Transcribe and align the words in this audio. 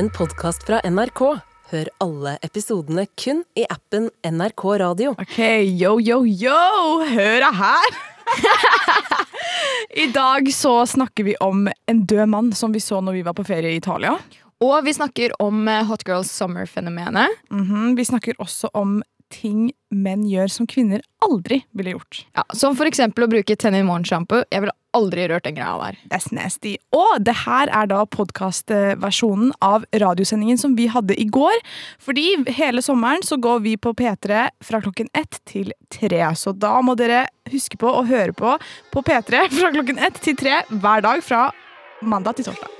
en 0.00 0.08
podkast 0.16 0.62
fra 0.64 0.78
NRK. 0.88 1.20
Hør 1.70 1.88
alle 2.00 2.30
episodene 2.46 3.02
kun 3.20 3.42
i 3.58 3.66
appen 3.68 4.06
NRK 4.24 4.62
Radio. 4.80 5.10
Ok, 5.20 5.36
yo, 5.76 5.98
yo, 6.00 6.22
yo! 6.24 6.54
Hør 7.10 7.44
her! 7.58 7.98
I 10.04 10.06
dag 10.14 10.48
så 10.56 10.72
snakker 10.88 11.28
vi 11.28 11.34
om 11.44 11.66
en 11.68 12.00
død 12.08 12.32
mann 12.32 12.48
som 12.56 12.72
vi 12.72 12.80
så 12.80 13.02
når 13.04 13.18
vi 13.18 13.26
var 13.28 13.36
på 13.36 13.44
ferie 13.44 13.74
i 13.74 13.82
Italia. 13.82 14.14
Og 14.64 14.78
vi 14.88 14.96
snakker 14.96 15.36
om 15.42 15.68
eh, 15.68 15.84
Hot 15.88 16.06
girls 16.08 16.32
Summer-fenomenet. 16.32 17.36
Mhm, 17.52 17.92
Vi 18.00 18.08
snakker 18.08 18.40
også 18.40 18.72
om 18.76 19.02
ting 19.30 19.70
menn 19.90 20.26
gjør 20.28 20.50
som 20.52 20.68
kvinner 20.70 21.02
aldri 21.24 21.62
ville 21.76 21.94
gjort. 21.96 22.24
Ja, 22.36 22.44
som 22.56 22.76
for 22.78 22.88
eksempel 22.90 23.26
å 23.26 23.30
bruke 23.30 23.56
Tenny 23.58 23.82
Morgen-sjampo. 23.86 24.42
Jeg 24.50 24.64
ville 24.64 24.74
aldri 24.96 25.26
rørt 25.30 25.46
den 25.46 25.56
greia 25.58 25.76
der. 25.78 25.98
That's 26.10 26.30
nasty. 26.34 26.74
Og 26.96 27.22
det 27.26 27.36
her 27.44 27.70
er 27.70 27.90
da 27.90 28.02
podkastversjonen 28.10 29.52
av 29.64 29.86
radiosendingen 30.02 30.58
som 30.60 30.74
vi 30.78 30.88
hadde 30.90 31.14
i 31.20 31.28
går. 31.30 31.58
Fordi 32.02 32.26
hele 32.58 32.82
sommeren 32.84 33.24
så 33.26 33.38
går 33.40 33.62
vi 33.66 33.76
på 33.78 33.94
P3 33.98 34.48
fra 34.66 34.82
klokken 34.82 35.10
ett 35.14 35.40
til 35.50 35.72
tre. 35.94 36.22
Så 36.38 36.54
da 36.56 36.76
må 36.82 36.96
dere 36.98 37.26
huske 37.50 37.78
på 37.80 37.90
å 37.90 38.04
høre 38.06 38.34
på 38.36 38.56
på 38.90 39.06
P3 39.06 39.46
fra 39.54 39.72
klokken 39.74 40.02
ett 40.02 40.18
til 40.24 40.38
tre 40.38 40.62
hver 40.70 41.06
dag 41.06 41.22
fra 41.24 41.48
mandag 42.02 42.38
til 42.38 42.50
torsdag. 42.50 42.79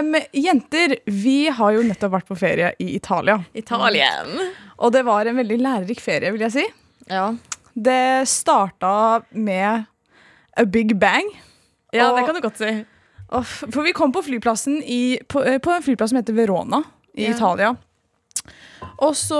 Em, 0.00 0.14
jenter, 0.32 0.96
vi 1.06 1.36
har 1.52 1.72
jo 1.76 1.82
nettopp 1.86 2.14
vært 2.18 2.28
på 2.30 2.36
ferie 2.40 2.72
i 2.80 2.90
Italia. 2.96 3.38
Italien. 3.54 4.32
Og 4.80 4.92
det 4.94 5.04
var 5.06 5.28
en 5.28 5.36
veldig 5.40 5.58
lærerik 5.60 6.00
ferie, 6.02 6.32
vil 6.34 6.44
jeg 6.48 6.54
si. 6.56 6.64
Ja. 7.10 7.28
Det 7.76 8.26
starta 8.28 9.22
med 9.32 9.84
a 10.56 10.64
big 10.64 10.96
bang. 10.98 11.28
ja, 11.92 12.08
Og- 12.10 12.16
det 12.18 12.26
kan 12.26 12.34
du 12.34 12.40
godt 12.40 12.58
si. 12.58 12.84
Og 13.30 13.44
For 13.46 13.82
vi 13.86 13.92
kom 13.92 14.10
på 14.12 14.22
flyplassen 14.26 14.80
i, 14.82 15.18
på, 15.28 15.44
eh, 15.46 15.58
på 15.58 15.70
en 15.70 15.82
flyplass 15.82 16.10
som 16.10 16.18
heter 16.18 16.34
Verona 16.34 16.82
i 17.16 17.24
Ja. 17.28 17.34
Italia. 17.36 17.76
Og 18.98 19.14
så 19.14 19.38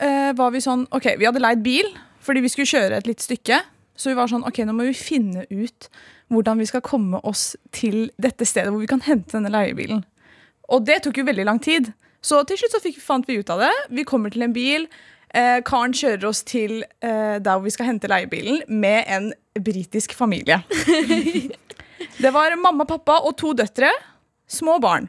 uh, 0.00 0.32
var 0.36 0.50
vi 0.50 0.58
sånn 0.60 0.86
OK, 0.92 1.16
vi 1.18 1.24
hadde 1.26 1.40
leid 1.40 1.62
bil 1.62 1.86
fordi 2.24 2.40
vi 2.40 2.48
skulle 2.48 2.66
kjøre 2.66 2.96
et 2.98 3.06
lite 3.06 3.22
stykke. 3.22 3.60
Så 3.96 4.10
vi 4.10 4.14
var 4.14 4.26
sånn 4.28 4.44
OK, 4.46 4.58
nå 4.64 4.72
må 4.74 4.86
vi 4.88 4.94
finne 4.94 5.46
ut 5.50 5.88
hvordan 6.34 6.60
vi 6.60 6.68
skal 6.68 6.84
komme 6.84 7.20
oss 7.26 7.54
til 7.74 8.10
dette 8.20 8.46
stedet 8.48 8.72
hvor 8.72 8.82
vi 8.82 8.90
kan 8.90 9.02
hente 9.04 9.36
denne 9.36 9.52
leiebilen. 9.52 10.04
Og 10.72 10.84
det 10.86 11.02
tok 11.04 11.20
jo 11.20 11.26
veldig 11.28 11.46
lang 11.48 11.60
tid. 11.62 11.92
Så 12.24 12.40
til 12.48 12.58
slutt 12.60 12.76
så 12.76 12.80
fikk, 12.84 13.00
fant 13.04 13.28
vi 13.28 13.38
ut 13.40 13.50
av 13.52 13.66
det. 13.66 13.72
Vi 13.92 14.06
kommer 14.08 14.32
til 14.32 14.46
en 14.46 14.54
bil. 14.56 14.86
Eh, 15.34 15.58
karen 15.66 15.92
kjører 15.96 16.28
oss 16.30 16.44
til 16.46 16.84
eh, 17.04 17.36
der 17.42 17.50
hvor 17.56 17.66
vi 17.66 17.74
skal 17.74 17.90
hente 17.90 18.08
leiebilen, 18.10 18.62
med 18.68 19.04
en 19.10 19.32
britisk 19.60 20.14
familie. 20.16 20.62
Det 22.14 22.30
var 22.30 22.54
mamma, 22.60 22.84
pappa 22.86 23.18
og 23.26 23.34
to 23.40 23.52
døtre. 23.56 23.90
Små 24.46 24.78
barn. 24.78 25.08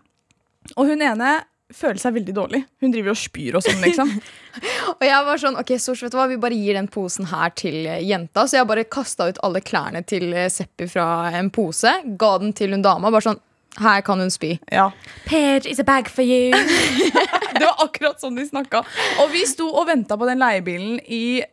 Og 0.75 0.89
hun 0.89 1.03
ene 1.05 1.35
føler 1.75 1.99
seg 2.01 2.15
veldig 2.15 2.35
dårlig. 2.35 2.61
Hun 2.81 2.93
driver 2.93 3.13
og 3.13 3.19
spyr 3.19 3.57
og 3.59 3.65
sånn, 3.65 3.81
liksom. 3.83 4.11
Og 4.95 5.03
jeg 5.03 5.25
var 5.27 5.41
sånn, 5.41 5.57
ok, 5.59 5.73
Sors, 5.81 6.03
vet 6.05 6.13
du 6.13 6.19
hva, 6.19 6.27
vi 6.31 6.39
bare 6.41 6.55
gir 6.57 6.77
den 6.77 6.87
posen 6.91 7.27
her 7.31 7.51
til 7.57 7.81
eh, 7.83 8.03
jenta. 8.07 8.45
Så 8.47 8.59
jeg 8.59 8.69
bare 8.69 8.85
kasta 8.87 9.29
ut 9.31 9.41
alle 9.45 9.61
klærne 9.65 10.03
til 10.07 10.29
eh, 10.33 10.47
Seppi 10.51 10.87
fra 10.91 11.31
en 11.35 11.51
pose. 11.53 11.91
Ga 12.19 12.31
den 12.43 12.55
til 12.55 12.75
hun 12.75 12.85
dama. 12.85 13.11
Bare 13.11 13.27
sånn, 13.27 13.41
her 13.83 14.05
kan 14.07 14.21
hun 14.23 14.31
spy. 14.31 14.55
Ja. 14.71 14.89
Page 15.27 15.67
is 15.67 15.81
a 15.83 15.87
bag 15.87 16.11
for 16.11 16.23
you. 16.23 16.55
Det 17.55 17.63
var 17.63 17.83
akkurat 17.85 18.19
sånn 18.23 18.35
de 18.39 18.47
snakka. 18.47 18.83
Og 19.23 19.29
vi 19.31 19.45
sto 19.47 19.67
og 19.71 19.87
venta 19.87 20.17
på 20.19 20.27
den 20.27 20.41
leiebilen 20.43 20.97
i 21.07 21.43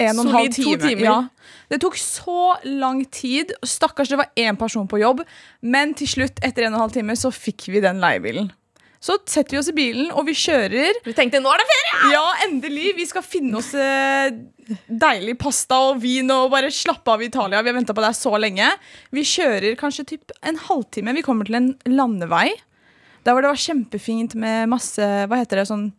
en 0.00 0.18
og 0.18 0.26
en 0.26 0.34
halv 0.34 0.54
time. 0.54 0.78
timer. 0.80 1.04
Ja. 1.04 1.16
Det 1.70 1.80
tok 1.82 1.98
så 2.00 2.54
lang 2.64 3.02
tid. 3.12 3.52
Stakkars, 3.66 4.08
det 4.10 4.18
var 4.20 4.30
én 4.38 4.58
person 4.58 4.88
på 4.88 5.00
jobb. 5.02 5.22
Men 5.60 5.94
til 5.98 6.08
slutt, 6.10 6.40
etter 6.46 6.66
en 6.66 6.74
og 6.74 6.78
en 6.78 6.84
halv 6.86 6.96
time, 6.96 7.16
så 7.18 7.30
fikk 7.34 7.68
vi 7.74 7.82
den 7.84 8.00
leiebilen. 8.02 8.50
Så 9.00 9.16
setter 9.24 9.56
vi 9.56 9.58
oss 9.62 9.68
i 9.72 9.76
bilen, 9.76 10.10
og 10.12 10.26
vi 10.28 10.34
kjører. 10.36 10.98
Vi 11.06 11.14
tenkte, 11.16 11.40
nå 11.40 11.48
er 11.48 11.62
det 11.62 11.68
ferie! 11.70 12.08
Ja, 12.12 12.24
endelig! 12.44 12.90
Vi 12.98 13.06
skal 13.08 13.24
finne 13.24 13.56
oss 13.56 13.70
eh, 13.72 14.28
deilig 14.86 15.38
pasta 15.40 15.78
og 15.88 16.02
vin 16.02 16.28
og 16.34 16.50
bare 16.52 16.68
slappe 16.74 17.14
av 17.14 17.24
i 17.24 17.30
Italia. 17.30 17.62
Vi 17.64 17.72
har 17.72 17.78
venta 17.78 17.96
på 17.96 18.04
det 18.04 18.10
her 18.10 18.18
så 18.18 18.34
lenge. 18.36 18.68
Vi 19.16 19.24
kjører 19.24 19.78
kanskje 19.80 20.04
typ 20.12 20.36
en 20.44 20.60
halvtime. 20.66 21.16
Vi 21.16 21.24
kommer 21.24 21.48
til 21.48 21.56
en 21.56 21.70
landevei. 21.88 22.50
Der 23.24 23.32
hvor 23.32 23.44
det 23.44 23.54
var 23.54 23.64
kjempefint 23.64 24.36
med 24.40 24.68
masse 24.72 25.04
Hva 25.28 25.40
heter 25.42 25.60
det? 25.60 25.66
Sånn 25.68 25.90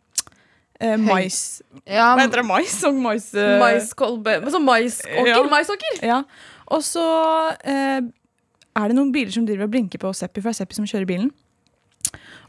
eh, 0.82 0.96
mais 0.98 1.62
Ja, 1.86 2.16
Hva 2.16 2.24
heter 2.24 2.42
det? 2.42 2.48
Mais? 2.50 2.80
Sånn 2.86 3.02
mais... 3.02 3.28
uh... 3.34 3.58
Maiskolbe. 3.62 4.40
Sånn 4.54 4.66
maisåker. 4.66 5.30
Ja. 5.30 5.44
Maisåker. 5.50 6.02
Ja. 6.06 6.24
Og 6.70 6.86
så 6.86 7.06
eh, 7.66 8.02
er 8.78 8.90
det 8.90 8.98
noen 8.98 9.14
biler 9.14 9.34
som 9.34 9.50
driver 9.50 9.66
og 9.66 9.74
blinker 9.74 10.02
på 10.02 10.14
Seppi, 10.18 10.38
for 10.38 10.52
det 10.52 10.60
er 10.60 10.62
Seppi 10.62 10.78
som 10.78 10.90
kjører 10.90 11.10
bilen. 11.10 11.34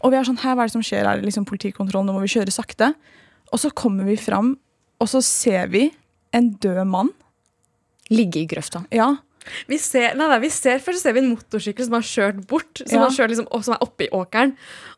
Og 0.02 0.10
vi 0.12 0.18
er 0.18 0.26
sånn, 0.26 0.40
her, 0.42 0.54
hva 0.58 0.64
er 0.66 0.70
det 0.72 0.76
som 0.76 0.82
skjer? 0.86 1.06
Er 1.06 1.20
det 1.20 1.28
liksom 1.28 1.46
politikontroll? 1.48 2.04
Nå 2.06 2.16
må 2.16 2.22
vi 2.24 2.32
kjøre 2.34 2.54
sakte. 2.54 2.92
Og 3.52 3.60
så 3.62 3.70
kommer 3.76 4.04
vi 4.08 4.16
fram, 4.18 4.54
og 5.02 5.08
så 5.10 5.20
ser 5.22 5.68
vi 5.72 5.88
en 6.34 6.52
død 6.62 6.86
mann. 6.88 7.12
Ligge 8.12 8.42
i 8.42 8.48
grøfta. 8.50 8.84
Ja, 8.92 9.14
Vi 9.66 9.74
ser, 9.82 10.12
nei, 10.14 10.28
nei, 10.30 10.36
vi 10.38 10.48
ser, 10.54 10.78
først 10.78 11.02
ser 11.02 11.16
vi 11.16 11.18
en 11.18 11.32
motorsykkel 11.32 11.82
som 11.88 11.96
har 11.96 12.04
kjørt 12.06 12.36
bort, 12.46 12.78
som, 12.78 12.92
Ja. 12.94 13.08
har 13.08 13.10
kjørt 13.10 13.32
liksom, 13.32 13.48
og 13.50 13.64
som 13.66 13.74
er 13.74 13.80
oppe 13.82 14.04
i 14.04 14.08
åkeren. 14.14 14.52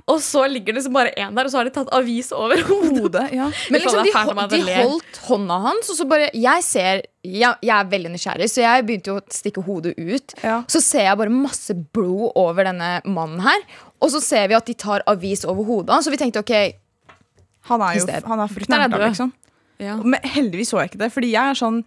Og 0.06 0.18
så 0.20 0.42
ligger 0.52 0.74
det 0.74 0.82
liksom 0.82 0.92
bare 0.92 1.14
én 1.16 1.32
der, 1.34 1.46
og 1.46 1.50
så 1.50 1.56
har 1.62 1.64
de 1.64 1.70
tatt 1.72 1.88
avis 1.96 2.28
over 2.36 2.60
hodet. 2.68 3.32
Ja. 3.32 3.46
Men 3.72 3.80
liksom, 3.80 4.04
de, 4.04 4.12
de 4.52 4.74
holdt 4.82 5.16
hånda 5.30 5.56
hans, 5.64 5.88
og 5.88 5.96
så 5.96 6.04
bare 6.06 6.28
Jeg 6.36 6.62
ser 6.62 7.00
Jeg, 7.24 7.56
jeg 7.64 7.72
er 7.72 7.88
veldig 7.88 8.10
nysgjerrig, 8.12 8.50
så 8.52 8.60
jeg 8.60 8.84
begynte 8.84 9.14
jo 9.14 9.16
å 9.16 9.24
stikke 9.32 9.64
hodet 9.64 9.94
ut. 9.96 10.34
Ja. 10.44 10.58
Så 10.68 10.82
ser 10.84 11.06
jeg 11.08 11.16
bare 11.16 11.32
masse 11.32 11.72
blod 11.96 12.36
over 12.36 12.64
denne 12.68 12.98
mannen 13.08 13.40
her. 13.40 13.64
Og 14.04 14.12
så 14.12 14.20
ser 14.22 14.48
vi 14.50 14.56
at 14.58 14.68
de 14.68 14.76
tar 14.76 15.04
avis 15.10 15.44
over 15.48 15.66
hodet 15.66 16.02
så 16.04 16.12
vi 16.12 16.20
tenkte 16.20 16.44
OK, 16.44 16.54
Han 17.70 17.80
er 17.80 17.96
jo 17.96 18.06
han 18.28 18.44
er 18.44 18.50
er 18.52 19.08
liksom. 19.08 19.32
Ja. 19.80 19.96
Men 19.96 20.20
heldigvis 20.22 20.70
så 20.70 20.82
jeg 20.82 20.92
ikke 20.92 21.00
det, 21.00 21.12
fordi 21.14 21.32
jeg 21.32 21.54
er 21.54 21.58
sånn 21.58 21.80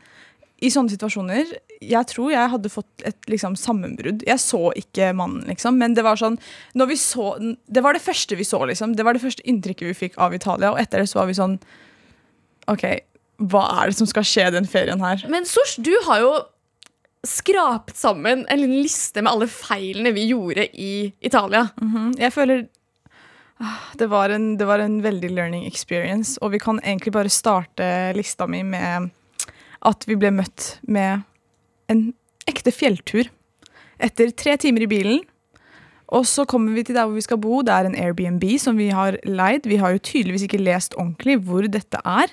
i 0.57 0.71
sånne 0.73 0.89
situasjoner 0.89 1.51
Jeg 1.85 2.09
tror 2.09 2.31
jeg 2.33 2.49
hadde 2.49 2.71
fått 2.73 3.03
et 3.05 3.27
liksom, 3.29 3.53
sammenbrudd. 3.59 4.23
Jeg 4.25 4.41
så 4.41 4.71
ikke 4.79 5.11
mannen, 5.13 5.43
liksom. 5.45 5.77
Men 5.77 5.93
det 5.93 6.01
var 6.07 6.17
sånn 6.17 6.39
når 6.73 6.89
vi 6.89 6.97
så, 6.97 7.27
Det 7.69 7.83
var 7.85 7.93
det 7.93 8.01
første 8.01 8.35
vi 8.39 8.47
så, 8.47 8.63
liksom. 8.65 8.95
Det 8.97 9.05
var 9.05 9.13
det 9.13 9.21
første 9.21 9.45
inntrykket 9.45 9.91
vi 9.91 9.99
fikk 9.99 10.17
av 10.17 10.33
Italia. 10.33 10.73
Og 10.73 10.81
etter 10.81 11.03
det 11.03 11.11
så 11.11 11.21
var 11.21 11.29
vi 11.29 11.37
sånn 11.37 11.59
OK, 12.67 12.83
hva 13.53 13.63
er 13.77 13.91
det 13.91 13.99
som 13.99 14.09
skal 14.09 14.25
skje 14.25 14.47
den 14.57 14.65
ferien 14.67 15.03
her? 15.05 15.21
Men 15.29 15.45
Sosh, 15.45 15.77
du 15.77 15.93
har 16.07 16.23
jo 16.25 16.31
skrapet 17.25 17.97
sammen 17.97 18.45
en 18.49 18.61
liten 18.61 18.81
liste 18.83 19.21
med 19.23 19.31
alle 19.33 19.47
feilene 19.51 20.13
vi 20.15 20.27
gjorde 20.31 20.67
i 20.73 21.13
Italia. 21.19 21.67
Mhm. 21.81 22.13
Jeg 22.19 22.33
føler 22.33 22.67
ah, 23.59 23.87
det 23.97 24.09
var, 24.11 24.29
en, 24.29 24.57
det 24.57 24.67
var 24.67 24.79
en 24.83 25.01
veldig 25.03 25.31
learning 25.31 25.65
experience, 25.67 26.37
og 26.41 26.51
vi 26.51 26.61
kan 26.61 26.79
egentlig 26.83 27.13
bare 27.13 27.29
starte 27.33 28.13
lista 28.17 28.47
mi 28.47 28.63
med 28.63 29.09
at 29.87 30.07
vi 30.07 30.17
ble 30.17 30.31
møtt 30.33 30.77
med 30.87 31.25
en 31.91 32.11
ekte 32.47 32.71
fjelltur. 32.73 33.29
Etter 33.99 34.31
tre 34.31 34.57
timer 34.61 34.85
i 34.85 34.91
bilen. 34.91 35.21
Og 36.15 36.23
så 36.29 36.45
kommer 36.47 36.71
vi 36.71 36.85
til 36.87 36.95
der 36.95 37.07
hvor 37.07 37.17
vi 37.17 37.25
skal 37.25 37.39
bo. 37.41 37.61
Det 37.65 37.73
er 37.73 37.87
en 37.87 37.97
Airbnb 37.97 38.43
som 38.61 38.77
vi 38.79 38.87
har 38.95 39.17
leid. 39.27 39.67
Vi 39.67 39.79
har 39.81 39.95
jo 39.95 40.03
tydeligvis 40.03 40.45
ikke 40.47 40.61
lest 40.61 40.95
ordentlig 40.95 41.39
hvor 41.43 41.67
dette 41.67 41.99
er. 42.05 42.31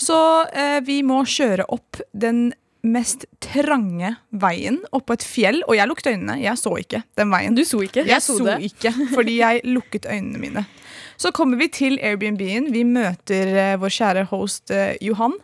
Så 0.00 0.16
eh, 0.56 0.80
vi 0.86 1.02
må 1.04 1.20
kjøre 1.28 1.66
opp 1.68 2.00
den 2.16 2.52
mest 2.82 3.24
trange 3.44 4.14
veien 4.34 4.80
oppå 4.92 5.14
et 5.14 5.22
fjell. 5.26 5.60
Og 5.68 5.76
jeg 5.78 5.88
lukket 5.90 6.10
øynene. 6.12 6.38
Jeg 6.42 6.58
så 6.58 6.72
ikke 6.80 7.02
den 7.18 7.30
veien. 7.34 7.54
Du 7.58 7.62
så 7.68 7.82
ikke. 7.86 8.04
Jeg 8.08 8.22
så 8.24 8.38
ikke, 8.58 8.92
fordi 9.14 9.36
jeg 9.40 9.60
lukket 9.68 10.06
øynene 10.10 10.38
mine. 10.42 10.64
Så 11.20 11.30
kommer 11.36 11.60
vi 11.60 11.68
til 11.70 11.98
Airbnb-en. 12.02 12.70
Vi 12.74 12.82
møter 12.88 13.52
eh, 13.54 13.74
vår 13.78 13.92
kjære 13.94 14.24
host 14.32 14.72
eh, 14.74 14.96
Johan. 15.04 15.36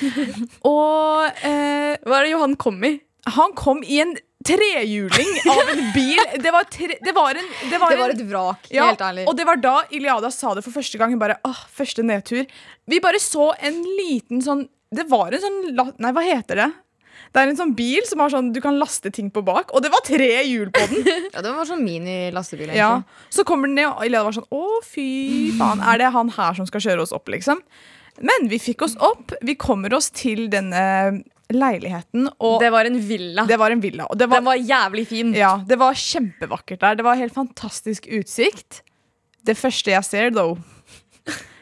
Og 0.70 1.26
eh, 1.44 1.96
Hva 2.06 2.20
er 2.20 2.24
det 2.28 2.32
Johan 2.32 2.56
kom 2.60 2.80
i? 2.86 2.96
han 3.26 3.50
kom 3.58 3.80
i 3.82 3.96
en 3.98 4.12
trehjuling 4.46 5.30
av 5.50 5.70
en 5.72 5.80
bil. 5.90 6.20
Det 6.38 6.52
var, 6.54 6.68
tre, 6.70 6.94
det 7.02 7.14
var 7.16 7.34
en 7.40 7.48
Det 7.70 7.80
var, 7.82 7.90
det 7.90 7.98
var 7.98 8.12
en, 8.12 8.20
et 8.20 8.28
vrak. 8.28 8.68
ja, 8.70 8.84
helt 8.92 9.02
ærlig. 9.02 9.24
Og 9.26 9.34
det 9.34 9.46
var 9.48 9.58
da 9.58 9.72
Iliada 9.90 10.30
sa 10.30 10.52
det 10.54 10.62
for 10.62 10.70
første 10.76 11.00
gang. 11.00 11.10
Hun 11.10 11.18
bare, 11.18 11.34
åh, 11.42 11.64
første 11.74 12.04
nedtur. 12.06 12.44
Vi 12.86 13.00
bare 13.02 13.18
så 13.18 13.48
en 13.58 13.80
liten 13.98 14.44
sånn 14.46 14.68
Det 14.94 15.08
var 15.10 15.34
en 15.34 15.42
sånn 15.42 15.58
Nei, 15.98 16.12
hva 16.14 16.22
heter 16.22 16.60
det? 16.62 16.68
Det 17.32 17.42
er 17.42 17.50
en 17.52 17.58
sånn 17.58 17.74
bil 17.76 18.04
som 18.08 18.22
har 18.22 18.30
sånn 18.32 18.52
du 18.54 18.60
kan 18.64 18.78
laste 18.80 19.10
ting 19.12 19.28
på 19.32 19.42
bak, 19.44 19.72
og 19.76 19.82
det 19.84 19.90
var 19.92 20.02
tre 20.06 20.30
hjul 20.46 20.70
på 20.72 20.86
den. 20.90 21.04
Ja, 21.34 21.42
det 21.44 21.52
var 21.52 21.68
sånn 21.68 21.84
mini-lastebil. 21.84 22.72
Ja, 22.76 23.02
Så 23.30 23.44
kommer 23.48 23.68
den 23.68 23.76
ned, 23.80 23.90
og 23.92 24.04
Iliada 24.06 24.24
var 24.28 24.36
sånn 24.38 24.48
Å, 24.56 24.62
fy 24.86 25.06
faen, 25.58 25.82
er 25.84 26.00
det 26.00 26.12
han 26.16 26.30
her 26.36 26.56
som 26.56 26.66
skal 26.68 26.80
kjøre 26.86 27.04
oss 27.04 27.12
opp, 27.16 27.28
liksom? 27.32 27.60
Men 28.24 28.46
vi 28.48 28.56
fikk 28.62 28.86
oss 28.86 28.94
opp. 29.04 29.34
Vi 29.44 29.54
kommer 29.60 29.92
oss 29.92 30.08
til 30.16 30.46
denne 30.52 30.80
leiligheten, 31.52 32.30
og 32.42 32.56
Det 32.62 32.70
var 32.72 32.88
en 32.88 32.96
villa. 33.06 33.44
det 33.46 33.58
var 33.60 33.70
en 33.70 33.80
villa. 33.84 34.06
Og 34.10 34.16
det 34.18 34.26
var, 34.30 34.40
Den 34.40 34.48
var 34.48 34.56
jævlig 34.56 35.04
fin. 35.06 35.34
ja, 35.36 35.52
det 35.68 35.76
var 35.78 35.92
kjempevakkert 35.94 36.80
der. 36.80 36.96
Det 36.98 37.04
var 37.06 37.20
helt 37.20 37.34
fantastisk 37.36 38.08
utsikt. 38.08 38.80
Det 39.46 39.54
første 39.56 39.92
jeg 39.92 40.02
ser, 40.08 40.30
though 40.34 40.56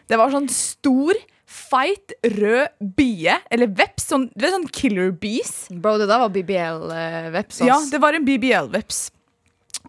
Det 0.09 0.17
var 0.17 0.31
sånn 0.33 0.49
stor, 0.53 1.13
feit, 1.55 2.15
rød 2.35 2.95
bie, 2.99 3.37
eller 3.55 3.71
veps. 3.79 4.09
Sånn, 4.11 4.29
det 4.35 4.49
er 4.49 4.57
sånn 4.57 4.69
killer 4.75 5.13
bees. 5.17 5.53
Bro, 5.71 5.97
det 6.03 6.09
der 6.11 6.23
var 6.25 6.33
BBL-veps. 6.35 7.63
Ja, 7.67 7.79
det 7.91 8.01
var 8.03 8.17
en 8.19 8.27
BBL-veps. 8.27 9.05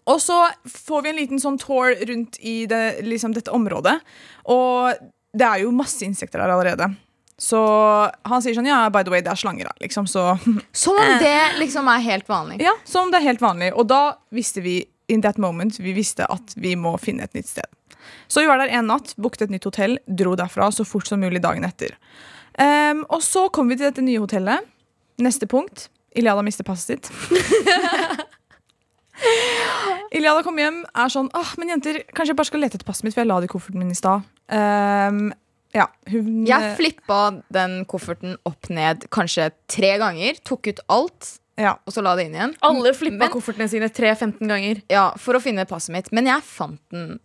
Og 0.06 0.20
så 0.22 0.36
får 0.70 1.02
vi 1.02 1.10
en 1.10 1.18
liten 1.18 1.42
sånn 1.42 1.58
tour 1.58 1.90
rundt 2.06 2.38
i 2.38 2.60
det, 2.70 3.00
liksom 3.06 3.34
dette 3.34 3.50
området. 3.54 3.96
Og 4.54 4.94
det 5.36 5.48
er 5.48 5.64
jo 5.64 5.72
masse 5.74 6.06
insekter 6.06 6.38
der 6.42 6.52
allerede. 6.54 6.92
Så 7.36 7.58
han 8.24 8.40
sier 8.40 8.56
sånn 8.56 8.68
Ja, 8.70 8.86
by 8.88 9.02
the 9.04 9.12
way, 9.12 9.20
det 9.20 9.28
er 9.34 9.36
slanger 9.40 9.68
her, 9.68 9.76
liksom. 9.82 10.06
Så 10.08 10.22
Som 10.84 10.96
om 10.96 11.16
det 11.20 11.58
liksom 11.58 11.88
er 11.92 12.04
helt 12.06 12.28
vanlig. 12.30 12.62
ja, 12.64 12.72
som 12.88 13.08
om 13.08 13.12
det 13.12 13.20
er 13.20 13.26
helt 13.32 13.42
vanlig. 13.44 13.72
Og 13.76 13.88
da 13.90 14.16
visste 14.32 14.62
vi 14.64 14.78
in 15.12 15.20
that 15.22 15.36
moment 15.38 15.76
Vi 15.78 15.92
visste 15.94 16.26
at 16.32 16.54
vi 16.56 16.74
må 16.78 16.96
finne 17.02 17.26
et 17.26 17.34
nytt 17.36 17.50
sted. 17.50 17.66
Så 18.28 18.42
vi 18.42 18.48
var 18.50 18.58
der 18.62 18.72
en 18.78 18.88
natt, 18.90 19.14
booket 19.20 19.46
et 19.46 19.54
nytt 19.54 19.66
hotell, 19.68 19.98
dro 20.06 20.34
derfra 20.38 20.70
så 20.74 20.86
fort 20.88 21.06
som 21.08 21.20
mulig 21.22 21.42
dagen 21.44 21.64
etter. 21.68 21.94
Um, 22.58 23.04
og 23.12 23.20
så 23.24 23.46
kom 23.52 23.68
vi 23.68 23.76
til 23.76 23.88
dette 23.90 24.04
nye 24.04 24.22
hotellet. 24.22 24.64
Neste 25.22 25.48
punkt. 25.50 25.88
Iliada 26.16 26.42
mister 26.44 26.64
passet 26.64 27.04
sitt. 27.06 27.10
Iliada 30.16 30.42
kom 30.44 30.58
hjem, 30.60 30.82
er 30.96 31.10
sånn 31.12 31.28
Åh, 31.36 31.54
men 31.60 31.72
jenter, 31.74 32.02
kanskje 32.14 32.32
jeg 32.34 32.38
bare 32.38 32.48
skal 32.50 32.62
lete 32.62 32.78
etter 32.78 32.88
passet 32.88 33.06
mitt, 33.06 33.16
for 33.16 33.24
jeg 33.24 33.30
la 33.30 33.38
det 33.42 33.48
i 33.48 33.52
kofferten 33.52 33.80
min 33.80 33.92
i 33.92 33.96
stad. 33.98 34.24
Um, 34.52 35.30
ja, 35.76 35.88
hun 36.12 36.44
Jeg 36.48 36.76
flippa 36.78 37.20
den 37.52 37.80
kofferten 37.90 38.36
opp 38.48 38.68
ned 38.72 39.08
kanskje 39.12 39.50
tre 39.72 39.96
ganger. 40.00 40.38
Tok 40.46 40.70
ut 40.70 40.80
alt, 40.92 41.32
ja. 41.60 41.74
og 41.84 41.92
så 41.96 42.04
la 42.04 42.14
det 42.16 42.28
inn 42.28 42.36
igjen. 42.38 42.54
Alle 42.68 42.92
flippa 42.96 43.24
Men- 43.26 43.32
koffertene 43.34 43.68
sine 43.72 43.90
3-15 43.92 44.40
ganger. 44.52 44.80
Ja, 44.92 45.10
For 45.20 45.36
å 45.36 45.42
finne 45.42 45.66
passet 45.68 45.92
mitt. 45.96 46.12
Men 46.16 46.30
jeg 46.30 46.44
fant 46.48 46.80
den 46.94 47.18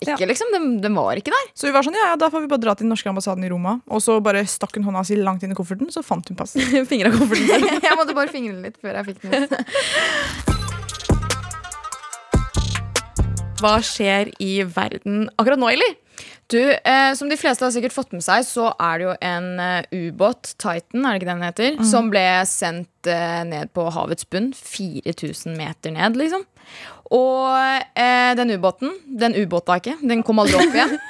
ikke, 0.00 0.18
Ja. 0.20 0.26
liksom. 0.28 0.50
Den, 0.52 0.66
den 0.84 0.94
var 0.94 1.16
ikke 1.16 1.32
der. 1.32 1.46
Så 1.56 1.66
vi 1.68 1.72
var 1.74 1.82
sånn, 1.86 1.96
ja, 1.96 2.10
ja, 2.12 2.16
da 2.20 2.28
får 2.32 2.40
vi 2.44 2.50
bare 2.52 2.60
dra 2.66 2.74
til 2.76 2.84
den 2.86 2.92
norske 2.94 3.08
ambassaden 3.10 3.44
i 3.46 3.50
Roma. 3.52 3.78
Og 3.88 4.02
så 4.04 4.18
bare 4.24 4.42
stakk 4.46 4.76
hun 4.76 4.84
hånda 4.88 5.04
si 5.08 5.16
langt 5.16 5.42
inn 5.46 5.52
i 5.52 5.58
kofferten, 5.58 5.88
så 5.94 6.02
fant 6.04 6.28
hun 6.28 6.36
passet. 6.36 6.62
Fingra 6.90 7.10
kofferten 7.14 7.64
jeg 7.88 7.96
måtte 7.98 8.14
bare 8.16 8.28
fingre 8.32 8.60
litt 8.60 8.76
før 8.82 9.00
jeg 9.00 9.04
fikk 9.12 9.20
den 9.24 9.46
ut. 9.46 9.52
Hva 13.56 13.78
skjer 13.80 14.28
i 14.44 14.50
verden 14.68 15.30
akkurat 15.40 15.56
nå, 15.60 15.70
Eli? 15.72 15.86
Du, 16.52 16.60
eh, 16.72 17.12
Som 17.18 17.30
de 17.30 17.38
fleste 17.38 17.64
har 17.64 17.72
sikkert 17.74 17.94
fått 17.94 18.12
med 18.14 18.22
seg, 18.22 18.44
så 18.46 18.68
er 18.78 18.98
det 18.98 19.06
jo 19.08 19.14
en 19.28 19.48
eh, 19.62 19.88
ubåt, 19.90 20.54
Titan, 20.62 21.02
er 21.02 21.16
det 21.16 21.20
ikke 21.20 21.32
den 21.32 21.46
heter, 21.46 21.78
som 21.90 22.10
ble 22.12 22.22
sendt 22.46 23.10
uh, 23.10 23.42
ned 23.48 23.72
på 23.74 23.88
havets 23.94 24.28
bunn. 24.30 24.52
4000 24.54 25.56
meter 25.58 25.94
ned, 25.96 26.18
liksom. 26.20 26.46
Og 27.14 27.54
eh, 27.94 28.32
den 28.34 28.50
ubåten 28.56 28.90
Den 29.06 29.36
ubåta 29.38 29.76
ikke, 29.78 29.94
den 30.02 30.24
kom 30.26 30.42
aldri 30.42 30.58
opp 30.58 30.74
igjen. 30.74 30.96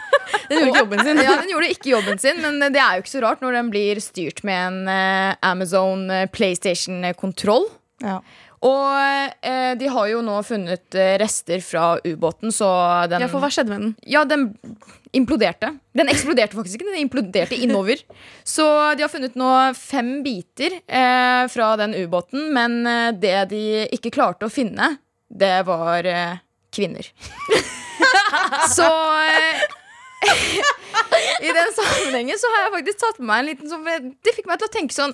Den 0.50 0.61
gjorde 0.67 0.75
ikke 0.75 0.83
jobben 0.83 1.00
sin. 1.06 1.21
Ja, 1.23 1.35
Den 1.41 1.50
gjorde 1.50 1.69
ikke 1.71 1.91
jobben 1.91 2.21
sin, 2.23 2.41
men 2.43 2.73
det 2.75 2.81
er 2.82 2.97
jo 2.97 3.03
ikke 3.03 3.12
så 3.12 3.23
rart 3.23 3.43
når 3.43 3.56
den 3.56 3.69
blir 3.71 4.00
styrt 4.03 4.43
med 4.47 4.59
en 4.59 4.91
eh, 4.91 5.39
Amazon 5.47 6.05
eh, 6.11 6.27
PlayStation-kontroll. 6.31 7.67
Ja. 8.03 8.19
Og 8.67 9.47
eh, 9.47 9.73
de 9.79 9.89
har 9.93 10.09
jo 10.11 10.23
nå 10.27 10.37
funnet 10.47 10.97
eh, 10.99 11.15
rester 11.23 11.61
fra 11.63 11.97
ubåten, 12.03 12.51
så 12.55 12.69
den 13.11 13.23
Ja, 13.23 13.29
for 13.31 13.45
hva 13.45 13.51
skjedde 13.53 13.71
med 13.73 13.85
den? 13.85 13.93
Ja, 14.11 14.25
den 14.27 14.49
imploderte. 15.17 15.75
Den 15.97 16.11
eksploderte 16.13 16.59
faktisk 16.59 16.81
ikke, 16.81 16.91
den 16.91 17.05
imploderte 17.05 17.59
innover. 17.63 18.01
Så 18.45 18.67
de 18.99 19.05
har 19.07 19.13
funnet 19.13 19.39
nå 19.39 19.51
fem 19.79 20.19
biter 20.27 20.81
eh, 20.83 21.45
fra 21.53 21.71
den 21.81 21.95
ubåten, 21.95 22.51
men 22.57 22.81
eh, 22.91 23.13
det 23.15 23.37
de 23.55 23.63
ikke 23.95 24.15
klarte 24.17 24.49
å 24.49 24.53
finne, 24.53 24.97
det 25.31 25.61
var 25.69 26.07
eh, 26.11 26.39
kvinner. 26.75 27.07
Så 28.77 28.87
eh, 28.87 29.63
I 31.47 31.53
den 31.55 31.71
sammenhengen 31.77 32.39
så 32.41 32.49
har 32.53 32.65
jeg 32.65 32.73
faktisk 32.75 32.99
tatt 33.03 33.19
med 33.21 33.29
meg 33.29 33.39
en 33.41 33.49
liten 33.51 33.71
sånn 33.71 34.13
Det 34.25 34.33
fikk 34.35 34.49
meg 34.49 34.59
til 34.61 34.69
å 34.69 34.73
tenke 34.73 34.97
sånn 34.97 35.13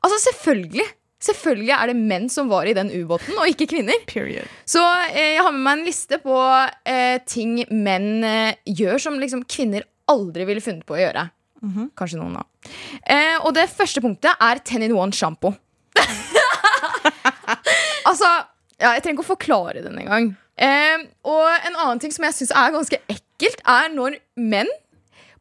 Altså, 0.00 0.18
selvfølgelig. 0.28 0.86
Selvfølgelig 1.22 1.72
er 1.72 1.90
det 1.90 1.96
menn 1.96 2.26
som 2.32 2.50
var 2.50 2.68
i 2.68 2.74
den 2.76 2.90
ubåten, 2.92 3.36
og 3.40 3.48
ikke 3.48 3.68
kvinner. 3.70 3.96
Period. 4.08 4.44
Så 4.68 4.82
eh, 5.08 5.36
jeg 5.38 5.44
har 5.46 5.54
med 5.54 5.64
meg 5.64 5.78
en 5.78 5.86
liste 5.86 6.18
på 6.22 6.36
eh, 6.84 7.16
ting 7.28 7.62
menn 7.72 8.26
eh, 8.26 8.58
gjør 8.68 9.00
som 9.06 9.16
liksom 9.20 9.46
kvinner 9.48 9.86
aldri 10.12 10.44
ville 10.46 10.62
funnet 10.62 10.84
på 10.86 10.98
å 10.98 11.00
gjøre. 11.00 11.28
Kanskje 11.98 12.20
noen, 12.20 12.36
da. 12.36 12.70
Eh, 13.08 13.36
og 13.40 13.54
det 13.56 13.64
første 13.72 14.02
punktet 14.04 14.36
er 14.42 14.60
10 14.60 14.84
in 14.86 14.94
one 14.94 15.16
sjampo. 15.16 15.54
altså, 18.08 18.28
ja, 18.76 18.92
jeg 18.92 19.02
trenger 19.02 19.16
ikke 19.16 19.24
å 19.24 19.32
forklare 19.32 19.82
den 19.82 19.98
engang. 20.02 20.34
Eh, 20.56 21.08
og 21.26 21.48
en 21.56 21.74
annen 21.80 22.02
ting 22.02 22.12
som 22.14 22.28
jeg 22.28 22.36
syns 22.38 22.52
er 22.54 22.74
ganske 22.76 23.00
ekkelt, 23.12 23.64
er 23.64 23.90
når 23.92 24.20
menn 24.36 24.70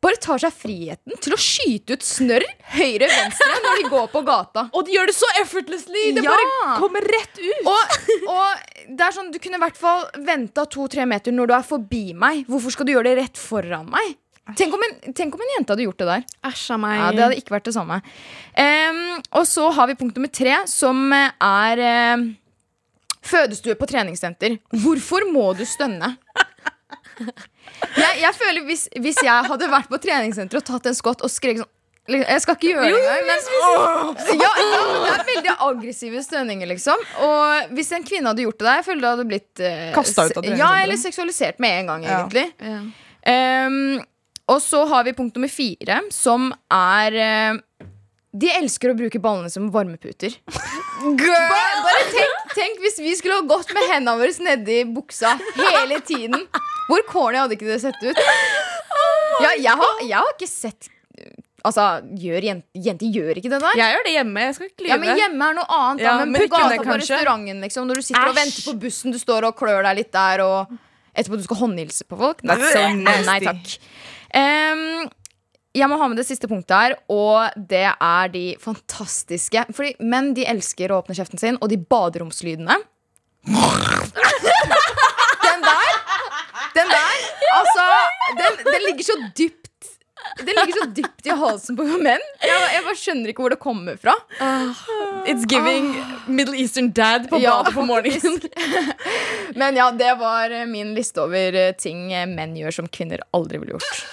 bare 0.06 0.20
tar 0.22 0.42
seg 0.46 0.54
friheten 0.54 1.18
til 1.26 1.34
å 1.36 1.40
skyte 1.42 1.98
ut 1.98 2.06
snørr 2.06 2.46
høyre-venstre 2.76 3.56
når 3.66 3.80
de 3.82 3.88
går 3.92 4.10
på 4.14 4.22
gata. 4.28 4.68
Og 4.78 4.86
de 4.88 4.94
gjør 4.96 5.10
det 5.12 5.16
så 5.18 5.30
effortlessly! 5.42 6.04
Det 6.18 6.24
Ja. 6.26 6.36
bare 6.36 6.76
kommer 6.82 7.02
rett 7.16 7.40
ut. 7.42 7.66
Og, 7.72 8.30
og 8.30 8.92
det 8.92 9.08
er 9.08 9.16
sånn, 9.18 9.32
Du 9.34 9.40
kunne 9.42 9.58
i 9.58 9.64
hvert 9.66 9.80
fall 9.80 10.06
venta 10.28 10.66
to-tre 10.70 11.06
meter 11.10 11.34
når 11.36 11.50
du 11.50 11.56
er 11.58 11.66
forbi 11.66 12.04
meg. 12.14 12.46
Hvorfor 12.48 12.72
skal 12.78 12.86
du 12.88 12.94
gjøre 12.94 13.10
det 13.12 13.18
rett 13.24 13.42
foran 13.42 13.90
meg? 13.92 14.16
Tenk 14.56 14.76
om, 14.78 14.84
en, 14.86 15.14
tenk 15.18 15.34
om 15.34 15.42
en 15.42 15.54
jente 15.56 15.74
hadde 15.74 15.86
gjort 15.88 15.98
det 16.04 16.06
der. 16.12 16.26
Æsj 16.46 16.76
meg. 16.78 17.00
Ja, 17.00 17.08
Det 17.18 17.24
hadde 17.24 17.38
ikke 17.42 17.56
vært 17.56 17.66
det 17.66 17.74
samme. 17.74 17.96
Um, 18.54 19.00
og 19.40 19.48
så 19.50 19.72
har 19.74 19.88
vi 19.90 19.96
punkt 19.98 20.20
nummer 20.20 20.30
tre, 20.30 20.60
som 20.70 21.00
er 21.18 21.82
um, 22.14 22.28
fødestue 23.26 23.74
på 23.80 23.88
treningssenter. 23.90 24.60
Hvorfor 24.84 25.26
må 25.34 25.48
du 25.58 25.66
stønne? 25.66 26.12
Jeg, 27.96 28.20
jeg 28.22 28.34
føler 28.36 28.66
hvis, 28.68 28.88
hvis 29.02 29.20
jeg 29.24 29.48
hadde 29.50 29.68
vært 29.72 29.90
på 29.92 29.98
treningssenter 30.04 30.60
og 30.60 30.66
tatt 30.68 30.86
en 30.92 30.96
skott 30.98 31.22
og 31.26 31.32
skrek 31.32 31.60
sånn 31.62 31.70
liksom, 32.08 32.26
Jeg 32.32 32.42
skal 32.44 32.58
ikke 32.58 32.72
gjøre 32.74 32.90
det 32.92 33.00
engang, 33.02 33.24
men 33.30 34.42
ja, 34.42 34.50
ja, 34.62 34.82
det 35.06 35.14
er 35.14 35.24
veldig 35.30 35.54
aggressive 35.70 36.24
stønninger, 36.26 36.70
liksom. 36.74 37.06
Og 37.26 37.72
hvis 37.78 37.90
en 37.98 38.04
kvinne 38.08 38.30
hadde 38.34 38.46
gjort 38.46 38.60
det 38.62 38.68
der, 38.68 38.76
jeg 38.82 38.88
føler 38.90 39.02
det 39.06 39.12
hadde 39.16 39.28
blitt 39.32 39.64
eh, 39.64 39.88
Kastet 39.96 40.18
ut 40.18 40.20
av 40.20 40.28
se- 40.28 40.34
treningssenteret. 40.36 40.60
Ja, 40.62 40.84
eller 40.84 41.02
seksualisert 41.02 41.64
med 41.66 41.80
en 41.82 41.90
gang, 41.94 42.06
Ja. 42.06 42.20
egentlig. 42.20 42.46
Ja. 42.62 42.80
Um, 43.26 44.04
og 44.54 44.60
så 44.62 44.84
har 44.92 45.04
vi 45.08 45.16
punkt 45.18 45.34
nummer 45.40 45.50
fire, 45.50 46.04
som 46.14 46.52
er 46.70 47.16
uh, 47.18 47.86
De 48.38 48.52
elsker 48.60 48.92
å 48.94 48.98
bruke 49.00 49.18
ballene 49.24 49.50
som 49.50 49.72
varmeputer. 49.74 50.36
Bare, 50.46 51.82
bare 51.86 52.04
tenk, 52.14 52.45
tenk 52.56 52.82
hvis 52.84 53.00
vi 53.04 53.14
skulle 53.20 53.42
ha 53.42 53.46
gått 53.50 53.72
med 53.76 53.88
hendene 53.92 54.18
våre 54.20 54.48
nedi 54.48 54.82
buksa 54.96 55.36
hele 55.60 56.02
tiden. 56.06 56.48
Hvor 56.90 57.06
corny 57.10 57.40
hadde 57.42 57.58
ikke 57.58 57.70
det 57.70 57.80
sett 57.84 58.02
ut? 58.04 58.20
Ja, 59.44 59.52
jeg, 59.52 59.72
har, 59.76 59.98
jeg 60.06 60.16
har 60.16 60.36
ikke 60.38 60.48
sett 60.48 60.92
Altså, 61.66 61.84
gjør 62.22 62.46
jenter 62.46 63.10
gjør 63.10 63.40
ikke 63.40 63.50
det 63.50 63.60
der. 63.64 63.78
Jeg 63.80 63.96
gjør 63.96 64.04
det 64.06 64.12
hjemme. 64.14 64.42
Jeg 64.44 64.56
skal 64.58 64.68
ikke 64.68 64.84
lyve. 64.86 64.92
Ja, 64.92 64.98
men 65.02 65.18
Hjemme 65.18 65.48
er 65.50 65.56
noe 65.58 65.78
annet. 65.80 66.04
Ja, 66.04 66.12
da, 66.12 66.18
men, 66.20 66.36
men 66.36 66.44
på 66.44 66.50
gata 66.54 66.78
på 66.86 66.98
restauranten, 67.02 67.64
liksom, 67.66 67.88
når 67.90 67.98
du 68.02 68.06
sitter 68.06 68.30
og 68.30 68.38
venter 68.38 68.68
på 68.68 68.76
bussen, 68.84 69.16
du 69.16 69.18
står 69.18 69.48
og 69.50 69.58
klør 69.58 69.82
deg 69.88 69.98
litt 70.04 70.12
der, 70.14 70.44
og 70.46 70.76
etterpå 71.18 71.40
du 71.42 71.46
skal 71.48 71.62
håndhilse 71.64 72.06
på 72.06 72.20
folk. 72.20 72.44
That's 72.46 72.70
so 72.70 72.84
Nei, 73.26 73.40
takk. 73.48 73.74
Em, 74.38 74.84
jeg 75.76 75.90
må 75.92 75.98
ha 76.00 76.08
med 76.08 76.18
det 76.20 76.26
siste 76.28 76.48
punktet 76.50 76.76
her, 76.76 76.96
og 77.12 77.56
det 77.70 77.86
er 77.92 78.32
de 78.34 78.46
fantastiske 78.62 79.66
Fordi 79.76 79.96
menn 80.00 80.34
de 80.38 80.46
elsker 80.48 80.92
å 80.92 81.02
åpne 81.02 81.16
kjeften 81.18 81.42
sin, 81.42 81.58
og 81.62 81.72
de 81.72 81.78
baderomslydene. 81.80 82.78
Den 85.46 85.62
der, 85.62 85.92
den 86.74 86.90
der, 86.90 87.20
altså 87.54 87.84
Den, 88.40 88.58
den 88.66 88.82
ligger 88.88 89.06
så 89.06 89.16
dypt 89.38 89.62
Den 90.40 90.58
ligger 90.58 90.80
så 90.80 90.88
dypt 90.98 91.28
i 91.30 91.36
halsen 91.38 91.78
på 91.78 91.86
menn. 92.02 92.24
Jeg, 92.42 92.64
jeg 92.74 92.84
bare 92.88 92.98
skjønner 92.98 93.30
ikke 93.32 93.46
hvor 93.46 93.54
det 93.54 93.60
kommer 93.62 94.00
fra. 94.02 94.16
It's 95.30 95.46
giving 95.46 95.92
Middle 96.26 96.58
Eastern 96.58 96.90
dad 96.98 97.30
på 97.30 97.38
Ja, 97.44 97.60
badet 97.60 97.76
på 97.78 97.86
morgenen. 97.86 98.40
Men 99.60 99.78
ja, 99.78 99.92
det 99.94 100.16
var 100.20 100.56
min 100.72 100.96
liste 100.98 101.22
over 101.28 101.60
ting 101.78 102.08
menn 102.34 102.58
gjør 102.58 102.80
som 102.82 102.90
kvinner 102.90 103.22
aldri 103.38 103.62
ville 103.62 103.78
gjort. 103.78 104.06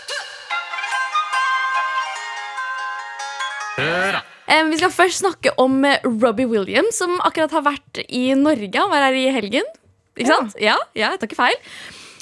Eh, 3.79 4.64
vi 4.69 4.76
skal 4.76 4.93
først 4.93 5.23
snakke 5.23 5.52
om 5.62 5.79
eh, 5.88 6.02
Robbie 6.05 6.49
Williams, 6.50 6.99
som 7.00 7.14
akkurat 7.25 7.55
har 7.57 7.64
vært 7.64 8.02
i 8.09 8.35
Norge. 8.37 8.75
Han 8.76 8.91
var 8.93 9.07
her 9.07 9.17
i 9.17 9.31
helgen. 9.33 9.69
Ikke 10.17 10.29
Ja. 10.29 10.37
sant? 10.37 10.57
Ja, 10.61 10.76
ja, 10.95 11.11
jeg 11.14 11.21
tar 11.21 11.29
ikke 11.31 11.41
feil. 11.41 11.57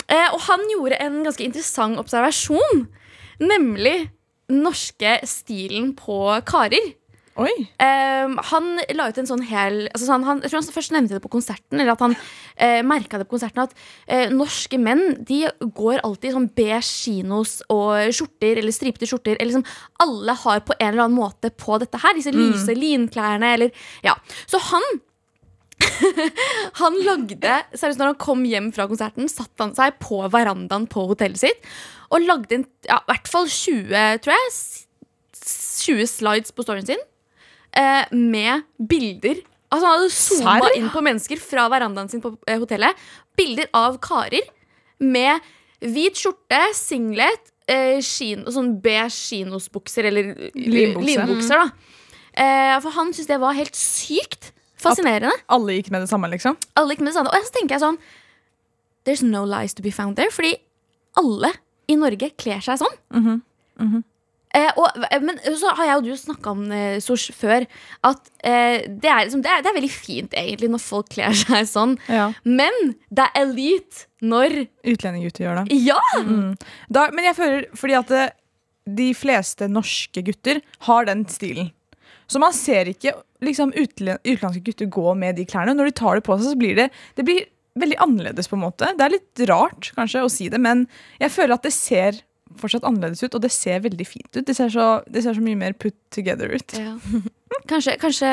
Eh, 0.08 0.28
og 0.34 0.40
han 0.46 0.60
gjorde 0.70 1.00
en 1.00 1.24
ganske 1.24 1.44
interessant 1.44 1.98
observasjon. 1.98 2.86
Nemlig 3.40 4.10
den 4.50 4.62
norske 4.62 5.18
stilen 5.26 5.94
på 5.96 6.20
karer. 6.46 6.94
Oi. 7.38 7.52
Eh, 7.78 8.32
han 8.50 8.66
la 8.98 9.06
ut 9.08 9.18
en 9.20 9.28
sånn 9.28 9.42
hel 9.46 9.84
altså 9.86 10.08
sånn, 10.08 10.24
han, 10.26 10.40
Jeg 10.42 10.50
tror 10.50 10.60
han 10.60 10.74
først 10.74 10.94
nevnte 10.96 11.14
det 11.14 11.22
på 11.22 11.30
konserten, 11.32 11.78
eller 11.78 11.94
at 11.94 12.02
han 12.02 12.16
uh, 12.16 12.80
merka 12.84 13.20
det 13.20 13.26
på 13.28 13.36
konserten, 13.36 13.68
at 13.68 13.76
uh, 14.10 14.32
norske 14.34 14.80
menn 14.82 15.22
de 15.28 15.44
går 15.78 16.02
alltid 16.02 16.30
i 16.30 16.34
sånn 16.34 16.48
beige 16.58 16.82
kinos 16.88 17.60
og 17.70 18.10
skjorter 18.16 18.60
eller 18.60 18.74
stripete 18.74 19.08
skjorter. 19.08 19.38
Eller 19.38 19.52
liksom, 19.52 19.64
alle 20.02 20.34
har 20.42 20.64
på 20.66 20.74
en 20.76 20.90
eller 20.90 21.06
annen 21.06 21.20
måte 21.20 21.52
på 21.54 21.78
dette 21.80 22.00
her. 22.02 22.18
Disse 22.18 22.34
lyse 22.34 22.74
linklærne 22.76 23.54
eller 23.58 23.86
Ja. 24.06 24.16
Så 24.50 24.60
han 24.72 24.90
Han 26.80 26.98
lagde, 27.06 27.54
seriøst 27.72 28.00
når 28.02 28.12
han 28.12 28.20
kom 28.20 28.42
hjem 28.44 28.68
fra 28.76 28.84
konserten, 28.90 29.30
satte 29.32 29.64
han 29.64 29.72
seg 29.78 29.96
på 30.02 30.18
verandaen 30.32 30.84
på 30.90 31.06
hotellet 31.08 31.40
sitt 31.40 31.70
og 32.10 32.26
lagde 32.26 32.56
en, 32.58 32.66
ja, 32.88 32.98
i 32.98 33.06
hvert 33.12 33.28
fall 33.30 33.46
20, 33.46 34.18
tror 34.24 34.34
jeg, 34.34 34.50
20 35.40 36.10
slides 36.10 36.52
på 36.52 36.66
storyen 36.66 36.88
sin 36.88 37.04
eh, 37.76 38.04
med 38.12 38.62
bilder. 38.78 39.42
Altså 39.70 39.86
Han 39.86 39.98
hadde 40.00 40.10
zooma 40.10 40.70
inn 40.76 40.88
på 40.90 41.02
mennesker 41.06 41.38
fra 41.38 41.68
verandaen 41.70 42.08
sin 42.10 42.20
på 42.22 42.32
eh, 42.46 42.58
hotellet. 42.58 42.96
Bilder 43.38 43.68
av 43.76 43.98
karer 44.02 44.42
med 45.00 45.40
hvit 45.80 46.18
skjorte, 46.18 46.58
singlet, 46.76 47.52
eh, 47.70 48.00
skin, 48.04 48.42
sånn 48.50 48.74
beige 48.82 49.14
kinosbukser, 49.14 50.04
eller 50.10 50.34
Linbukse. 50.54 51.06
linbukser. 51.06 51.62
da. 51.62 51.70
Eh, 52.34 52.80
for 52.80 52.90
han 52.90 53.12
syntes 53.12 53.26
det 53.30 53.38
var 53.40 53.54
helt 53.54 53.74
sykt 53.78 54.50
fascinerende. 54.80 55.32
Alle 55.48 55.78
gikk 55.78 55.90
med 55.90 56.02
det 56.02 56.08
samme, 56.10 56.28
liksom. 56.30 56.56
Alle 56.76 56.94
gikk 56.94 57.00
med 57.04 57.12
det 57.12 57.18
samme. 57.18 57.32
Og 57.32 57.46
så 57.46 57.52
tenker 57.58 57.76
jeg 57.78 57.84
sånn 57.86 57.98
There's 59.06 59.22
no 59.24 59.44
lies 59.48 59.72
to 59.74 59.82
be 59.82 59.90
found 59.90 60.16
there. 60.16 60.30
Fordi 60.30 60.54
alle 61.16 61.52
i 61.88 61.96
Norge 61.96 62.30
kler 62.36 62.60
seg 62.60 62.78
sånn. 62.82 62.96
Mhm, 63.14 64.02
Eh, 64.56 64.70
og, 64.74 64.96
men 65.22 65.38
så 65.60 65.70
har 65.78 65.86
jeg 65.86 65.98
og 66.00 66.06
du 66.08 66.14
snakka 66.18 66.52
om 66.56 66.62
eh, 66.74 66.98
Sosh 67.02 67.30
før 67.36 67.66
at 68.06 68.30
eh, 68.42 68.82
det, 68.88 69.06
er 69.06 69.26
liksom, 69.28 69.44
det, 69.44 69.52
er, 69.52 69.62
det 69.62 69.70
er 69.70 69.76
veldig 69.76 69.92
fint 69.94 70.34
egentlig 70.34 70.72
når 70.72 70.82
folk 70.82 71.10
kler 71.14 71.36
seg 71.38 71.68
sånn. 71.70 71.94
Ja. 72.10 72.30
Men 72.42 72.96
det 73.14 73.28
er 73.28 73.44
elite 73.44 74.08
når 74.26 74.64
Utlendinggutter 74.90 75.46
gjør 75.46 75.62
det. 75.62 75.78
Ja! 75.86 76.00
Da, 76.90 77.06
men 77.14 77.28
jeg 77.28 77.38
føler 77.38 77.68
fordi 77.78 77.96
at 78.00 78.10
det, 78.10 78.24
de 78.90 79.12
fleste 79.14 79.68
norske 79.70 80.24
gutter 80.26 80.60
har 80.88 81.06
den 81.06 81.22
stilen. 81.30 81.70
Så 82.30 82.42
man 82.42 82.54
ser 82.54 82.90
ikke 82.90 83.14
liksom, 83.44 83.72
utenlandske 83.74 84.64
gutter 84.66 84.90
gå 84.90 85.14
med 85.18 85.38
de 85.38 85.46
klærne. 85.48 85.74
Når 85.78 85.90
de 85.90 85.96
tar 85.98 86.18
det 86.18 86.26
på 86.26 86.36
seg, 86.38 86.52
så 86.52 86.58
blir 86.58 86.76
det, 86.78 86.90
det 87.18 87.26
blir 87.26 87.46
veldig 87.80 87.98
annerledes. 88.02 88.48
på 88.50 88.58
en 88.58 88.64
måte. 88.66 88.90
Det 88.98 89.06
er 89.06 89.14
litt 89.14 89.44
rart 89.50 89.92
kanskje 89.96 90.24
å 90.26 90.32
si 90.32 90.50
det, 90.52 90.60
men 90.62 90.86
jeg 91.22 91.34
føler 91.34 91.56
at 91.56 91.66
det 91.66 91.74
ser 91.74 92.20
fortsatt 92.58 92.86
annerledes 92.88 93.22
ut, 93.22 93.34
og 93.36 93.42
det 93.44 93.52
ser 93.54 93.82
veldig 93.84 94.06
fint 94.08 94.30
ut. 94.36 94.44
Det 94.46 94.54
ser 94.56 94.72
så, 94.72 94.86
det 95.10 95.22
ser 95.24 95.36
så 95.36 95.44
mye 95.44 95.58
mer 95.58 95.76
put 95.78 95.94
together 96.14 96.50
ut. 96.50 96.74
Ja. 96.78 96.96
Kanskje, 97.70 97.96
kanskje 98.00 98.28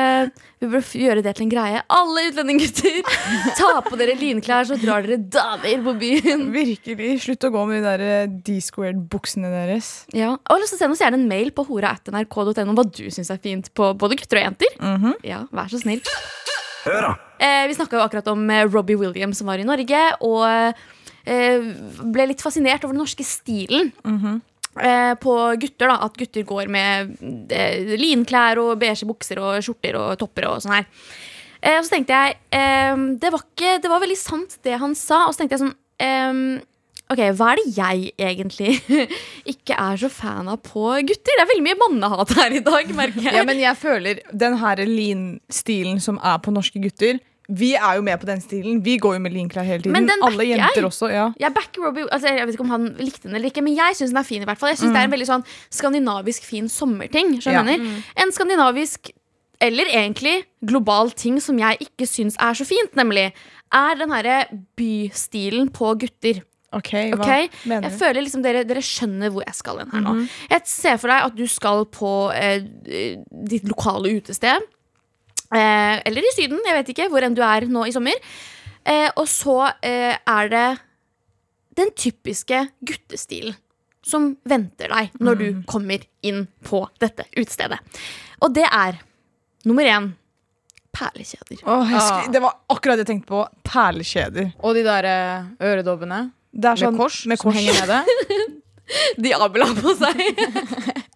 vi 0.61 0.67
bør 0.71 0.83
gjøre 0.97 1.21
det 1.25 1.33
til 1.37 1.47
en 1.47 1.51
greie. 1.51 1.81
Alle 1.93 2.23
utlendinggutter, 2.29 2.99
ta 3.59 3.71
på 3.85 3.97
dere 3.99 4.15
linklær, 4.19 4.67
så 4.69 4.77
drar 4.81 5.05
dere 5.05 5.17
damer 5.33 5.83
på 5.85 5.93
byen. 6.01 6.47
Virkelig. 6.53 7.11
Slutt 7.25 7.47
å 7.49 7.51
gå 7.53 7.63
med 7.69 7.81
de 7.81 7.85
der 7.91 8.05
eh, 8.05 8.31
D-squared-buksene 8.47 9.51
deres. 9.53 9.91
Ja. 10.17 10.35
Og 10.37 10.65
så 10.69 10.79
send 10.79 10.95
oss 10.95 11.01
gjerne 11.03 11.19
en 11.21 11.29
mail 11.29 11.53
på 11.55 11.65
hora.nrk.no 11.69 12.67
om 12.67 12.77
hva 12.77 12.85
du 12.87 13.05
syns 13.13 13.33
er 13.33 13.41
fint 13.43 13.69
på 13.77 13.91
både 13.99 14.19
gutter 14.21 14.41
og 14.41 14.47
jenter. 14.49 14.77
Mhm. 14.81 15.17
Ja, 15.27 15.43
Vær 15.53 15.69
så 15.73 15.81
snill. 15.81 16.01
Hør 16.87 17.01
da. 17.09 17.15
Eh, 17.43 17.65
vi 17.69 17.75
snakka 17.77 17.97
jo 17.99 18.05
akkurat 18.05 18.29
om 18.31 18.45
eh, 18.49 18.65
Robbie 18.69 18.97
Williams 18.97 19.41
som 19.41 19.49
var 19.49 19.59
i 19.61 19.65
Norge, 19.67 20.03
og 20.25 20.39
eh, 20.47 20.85
ble 21.27 22.27
litt 22.31 22.43
fascinert 22.43 22.85
over 22.85 22.95
den 22.95 23.03
norske 23.03 23.25
stilen. 23.27 23.89
eh, 24.79 25.13
på 25.19 25.33
gutter, 25.59 25.89
da. 25.89 25.97
At 26.05 26.17
gutter 26.19 26.45
går 26.47 26.69
med 26.71 27.17
eh, 27.51 27.95
linklær 27.99 28.61
og 28.61 28.77
beige 28.81 29.07
bukser 29.09 29.41
og 29.41 29.59
skjorter 29.65 29.97
og 29.99 30.15
topper 30.21 30.47
og 30.51 30.61
sånn 30.63 30.77
her. 30.79 30.87
Eh, 31.61 31.79
og 31.79 31.85
så 31.87 31.95
tenkte 31.95 32.13
jeg 32.13 32.37
eh, 32.53 32.95
det, 33.17 33.31
var 33.33 33.41
ikke, 33.43 33.77
det 33.81 33.89
var 33.91 34.03
veldig 34.03 34.19
sant, 34.21 34.57
det 34.63 34.77
han 34.81 34.95
sa. 34.97 35.25
Og 35.27 35.33
så 35.35 35.41
tenkte 35.43 35.57
jeg 35.57 35.65
sånn 35.65 35.77
eh, 36.03 36.65
Ok, 37.07 37.21
hva 37.39 37.53
er 37.53 37.59
det 37.61 37.69
jeg 37.77 38.09
egentlig 38.19 38.73
ikke 39.53 39.77
er 39.79 39.95
så 40.01 40.09
fan 40.11 40.49
av 40.51 40.59
på 40.65 40.89
gutter? 41.07 41.37
Det 41.37 41.43
er 41.45 41.47
veldig 41.53 41.63
mye 41.63 41.77
mannehat 41.79 42.33
her 42.35 42.55
i 42.57 42.59
dag, 42.65 42.89
merker 42.97 43.21
jeg. 43.23 43.35
Ja, 43.37 43.45
men 43.47 43.61
jeg 43.63 43.79
føler 43.79 44.19
den 44.35 44.57
her 44.59 44.81
lean-stilen 44.83 46.01
som 46.03 46.19
er 46.19 46.41
på 46.43 46.51
norske 46.51 46.81
gutter 46.83 47.21
Vi 47.47 47.69
er 47.79 47.95
jo 47.95 48.01
med 48.03 48.19
på 48.19 48.27
den 48.27 48.41
stilen. 48.43 48.79
Vi 48.83 48.97
går 48.99 49.13
jo 49.15 49.19
med 49.23 49.31
lean-klær 49.31 49.63
hele 49.63 49.79
tiden. 49.83 49.93
Men 49.95 50.07
den 50.09 50.23
Alle 50.23 50.43
jenter 50.49 50.81
jeg. 50.81 50.85
også. 50.85 51.07
ja 51.07 51.29
Jeg 51.39 51.53
backer 51.55 51.85
Robbie 51.85 52.03
altså 52.11 52.27
Jeg 52.27 52.47
vet 52.47 52.57
ikke 52.57 52.65
om 52.65 52.73
han 52.75 52.89
likte 52.99 53.29
den 53.29 53.35
eller 53.35 53.47
ikke, 53.47 53.63
men 53.63 53.77
jeg 53.77 53.95
syns 53.95 54.11
den 54.11 54.19
er 54.19 54.27
fin. 54.27 54.41
i 54.41 54.45
hvert 54.49 54.59
fall 54.59 54.69
Jeg 54.73 54.81
synes 54.81 54.91
Det 54.91 54.99
er 54.99 55.07
en 55.07 55.15
veldig 55.15 55.29
sånn 55.29 55.45
skandinavisk 55.71 56.43
fin 56.43 56.67
sommerting. 56.69 57.37
Ja. 57.45 57.63
du 57.63 57.71
mener? 57.71 58.03
En 58.19 58.31
skandinavisk, 58.35 59.11
eller 59.61 59.87
egentlig 59.87 60.43
global 60.61 61.11
ting 61.11 61.39
som 61.41 61.57
jeg 61.59 61.79
ikke 61.87 62.05
syns 62.05 62.35
er 62.39 62.53
så 62.53 62.67
fint, 62.67 62.93
nemlig 62.95 63.31
er 63.73 63.95
den 63.99 64.11
herre 64.11 64.43
bystilen 64.77 65.71
på 65.71 65.95
gutter. 66.03 66.43
Ok, 66.75 66.91
hva 67.15 67.23
okay? 67.23 67.47
mener 67.63 67.87
Jeg 67.87 67.99
føler 67.99 68.21
liksom 68.25 68.43
dere, 68.43 68.65
dere 68.67 68.83
skjønner 68.83 69.31
hvor 69.31 69.45
jeg 69.47 69.55
skal 69.55 69.79
hen 69.79 69.91
her 69.95 70.03
nå. 70.03 70.15
Jeg 70.51 70.61
ser 70.67 70.97
for 70.99 71.07
deg 71.07 71.29
at 71.29 71.37
du 71.37 71.45
skal 71.47 71.85
på 71.87 72.11
eh, 72.35 72.65
ditt 73.47 73.63
lokale 73.71 74.11
utested. 74.19 74.67
Eh, 75.53 76.01
eller 76.05 76.25
i 76.27 76.33
Syden, 76.35 76.59
jeg 76.65 76.75
vet 76.75 76.89
ikke 76.93 77.09
hvor 77.11 77.23
enn 77.23 77.35
du 77.37 77.41
er 77.45 77.67
nå 77.71 77.85
i 77.87 77.93
sommer. 77.95 78.17
Eh, 78.87 79.09
og 79.15 79.27
så 79.31 79.57
eh, 79.83 80.15
er 80.27 80.49
det 80.51 80.65
den 81.77 81.91
typiske 81.95 82.63
guttestilen 82.87 83.55
som 84.07 84.29
venter 84.47 84.87
deg 84.89 85.11
når 85.19 85.35
du 85.41 85.47
kommer 85.67 85.99
inn 86.25 86.45
på 86.65 86.79
dette 87.03 87.25
utestedet. 87.37 87.77
Og 88.41 88.53
det 88.55 88.63
er 88.71 88.97
nummer 89.67 89.83
én 89.83 90.07
perlekjeder. 90.95 91.59
Åh, 91.67 91.91
jeg 91.91 92.01
skulle- 92.01 92.31
Det 92.33 92.41
var 92.41 92.55
akkurat 92.71 92.97
det 92.97 93.03
jeg 93.05 93.11
tenkte 93.11 93.27
på. 93.29 93.41
Perlekjeder. 93.67 94.53
Og 94.63 94.73
de 94.75 94.83
der 94.87 95.03
eh, 95.05 95.43
øredobbene 95.61 96.31
Det 96.55 96.65
er 96.65 96.75
med 96.75 96.79
sånn, 96.85 96.97
kors, 96.97 97.25
med 97.27 97.37
som 97.37 97.51
kors. 97.51 97.59
henger 97.59 97.85
nede. 97.85 97.99
Diabel 99.21 99.63
har 99.67 99.75
på 99.75 99.95
seg. 99.99 101.03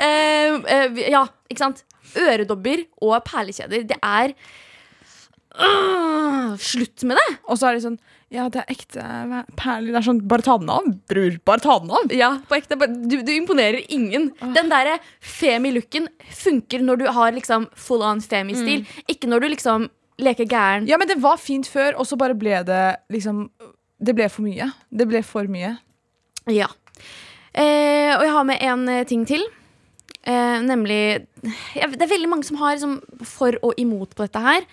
Eh, 0.00 0.54
eh, 0.72 1.10
ja, 1.12 1.26
ikke 1.50 1.60
sant? 1.60 1.82
Øredobber 2.16 2.86
og 3.02 3.22
perlekjeder. 3.28 3.86
Det 3.90 3.98
er 4.02 4.34
Øh, 5.60 6.56
Slutt 6.62 7.02
med 7.02 7.18
det! 7.18 7.30
Og 7.50 7.58
så 7.58 7.66
er 7.70 7.74
det 7.76 7.82
sånn 7.82 7.96
Ja, 8.30 8.44
det 8.52 8.60
er 8.62 8.68
ekte 8.70 9.02
perler. 9.58 9.88
Det 9.90 9.98
er 9.98 10.04
sånn 10.06 10.20
Bare 10.30 10.44
ta 10.46 10.54
den 10.62 10.70
av, 10.70 10.86
bror. 11.10 11.38
Bare 11.48 11.58
ta 11.64 11.74
den 11.82 11.90
av. 11.90 12.12
Ja, 12.14 12.28
på 12.46 12.54
ekte. 12.54 12.78
Du, 13.10 13.16
du 13.26 13.32
imponerer 13.34 13.80
ingen. 13.90 14.28
Den 14.54 14.70
derre 14.70 15.00
femi-looken 15.18 16.06
funker 16.38 16.84
når 16.86 17.02
du 17.02 17.06
har 17.16 17.34
liksom 17.34 17.66
full 17.74 18.04
on 18.06 18.22
femi-stil. 18.22 18.86
Ikke 19.10 19.26
når 19.30 19.42
du 19.42 19.48
liksom 19.56 19.88
leker 20.22 20.46
gæren. 20.46 20.86
Ja, 20.86 21.00
men 21.02 21.10
det 21.10 21.18
var 21.18 21.40
fint 21.42 21.66
før, 21.66 21.96
og 21.98 22.06
så 22.06 22.14
bare 22.20 22.38
ble 22.38 22.62
det 22.68 22.84
liksom 23.10 23.48
Det 24.00 24.14
ble 24.16 24.30
for 24.30 24.46
mye. 24.46 24.70
Det 24.94 25.08
ble 25.10 25.24
for 25.26 25.50
mye. 25.50 25.74
Ja. 26.48 26.70
Eh, 27.52 28.14
og 28.14 28.22
jeg 28.22 28.32
har 28.38 28.46
med 28.46 28.62
en 28.62 28.86
eh, 28.88 29.02
ting 29.04 29.26
til. 29.28 29.42
Eh, 30.28 30.58
nemlig 30.66 31.26
ja, 31.78 31.86
Det 31.88 32.02
er 32.04 32.10
veldig 32.10 32.28
mange 32.28 32.44
som 32.44 32.58
har 32.60 32.76
liksom, 32.76 32.98
for 33.24 33.56
og 33.64 33.78
imot 33.80 34.12
på 34.14 34.26
dette 34.26 34.42
her. 34.44 34.66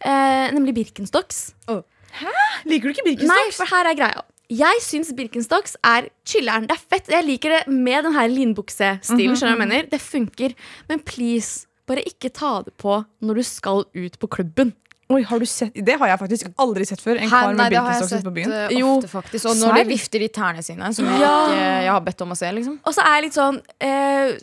Eh, 0.00 0.46
nemlig 0.56 0.74
Birkenstocks. 0.78 1.52
Hæ? 1.68 2.32
Liker 2.64 2.88
du 2.88 2.94
ikke 2.94 3.04
Birkenstocks? 3.10 3.34
Nei, 3.34 3.52
for 3.58 3.68
her 3.74 3.90
er 3.92 3.98
greia. 3.98 4.24
Jeg 4.46 4.80
syns 4.84 5.10
Birkenstocks 5.16 5.74
er 5.84 6.08
chiller'n. 6.28 6.68
Det 6.70 6.76
er 6.76 6.82
fett. 6.94 7.08
Jeg 7.10 7.26
liker 7.26 7.56
det 7.56 7.62
med 7.72 8.06
den 8.06 8.14
her 8.14 8.28
linbuksestilen. 8.30 9.34
skjønner 9.36 9.56
du 9.56 9.58
hva 9.58 9.64
jeg 9.64 9.64
mener? 9.64 9.88
Det 9.90 10.00
funker. 10.00 10.54
Men 10.88 11.02
please, 11.02 11.66
bare 11.88 12.04
ikke 12.06 12.30
ta 12.30 12.60
det 12.62 12.76
på 12.78 13.00
når 13.26 13.42
du 13.42 13.46
skal 13.46 13.84
ut 13.90 14.18
på 14.22 14.30
klubben. 14.30 14.72
Oi, 15.06 15.20
har 15.22 15.38
du 15.38 15.46
sett 15.46 15.70
Det 15.86 15.94
har 16.00 16.08
jeg 16.10 16.18
faktisk 16.18 16.48
aldri 16.58 16.84
sett 16.86 17.02
før. 17.02 17.20
En 17.22 17.30
kar 17.30 17.52
med 17.54 17.70
jeg 17.70 17.74
Birkenstocks 17.76 18.14
ute 18.16 18.26
på 18.26 18.34
byen. 18.38 18.54
Uh, 18.54 18.88
ofte, 18.96 19.10
faktisk. 19.10 19.48
Og 19.50 19.58
når 19.60 19.76
de 19.78 19.84
vifter 19.92 20.24
i 20.26 20.28
tærne 20.34 20.64
sine, 20.66 20.92
som 20.94 21.06
jeg 21.06 21.20
Ja. 21.20 21.34
ikke 21.46 21.66
jeg 21.84 21.92
har 21.92 22.00
bedt 22.08 22.22
om 22.22 22.34
å 22.34 22.36
se. 22.38 22.52
liksom 22.52 22.78
Og 22.84 22.94
så 22.94 23.04
er 23.06 23.14
jeg 23.14 23.24
litt 23.28 23.38
sånn 23.38 23.60
eh, 23.80 24.34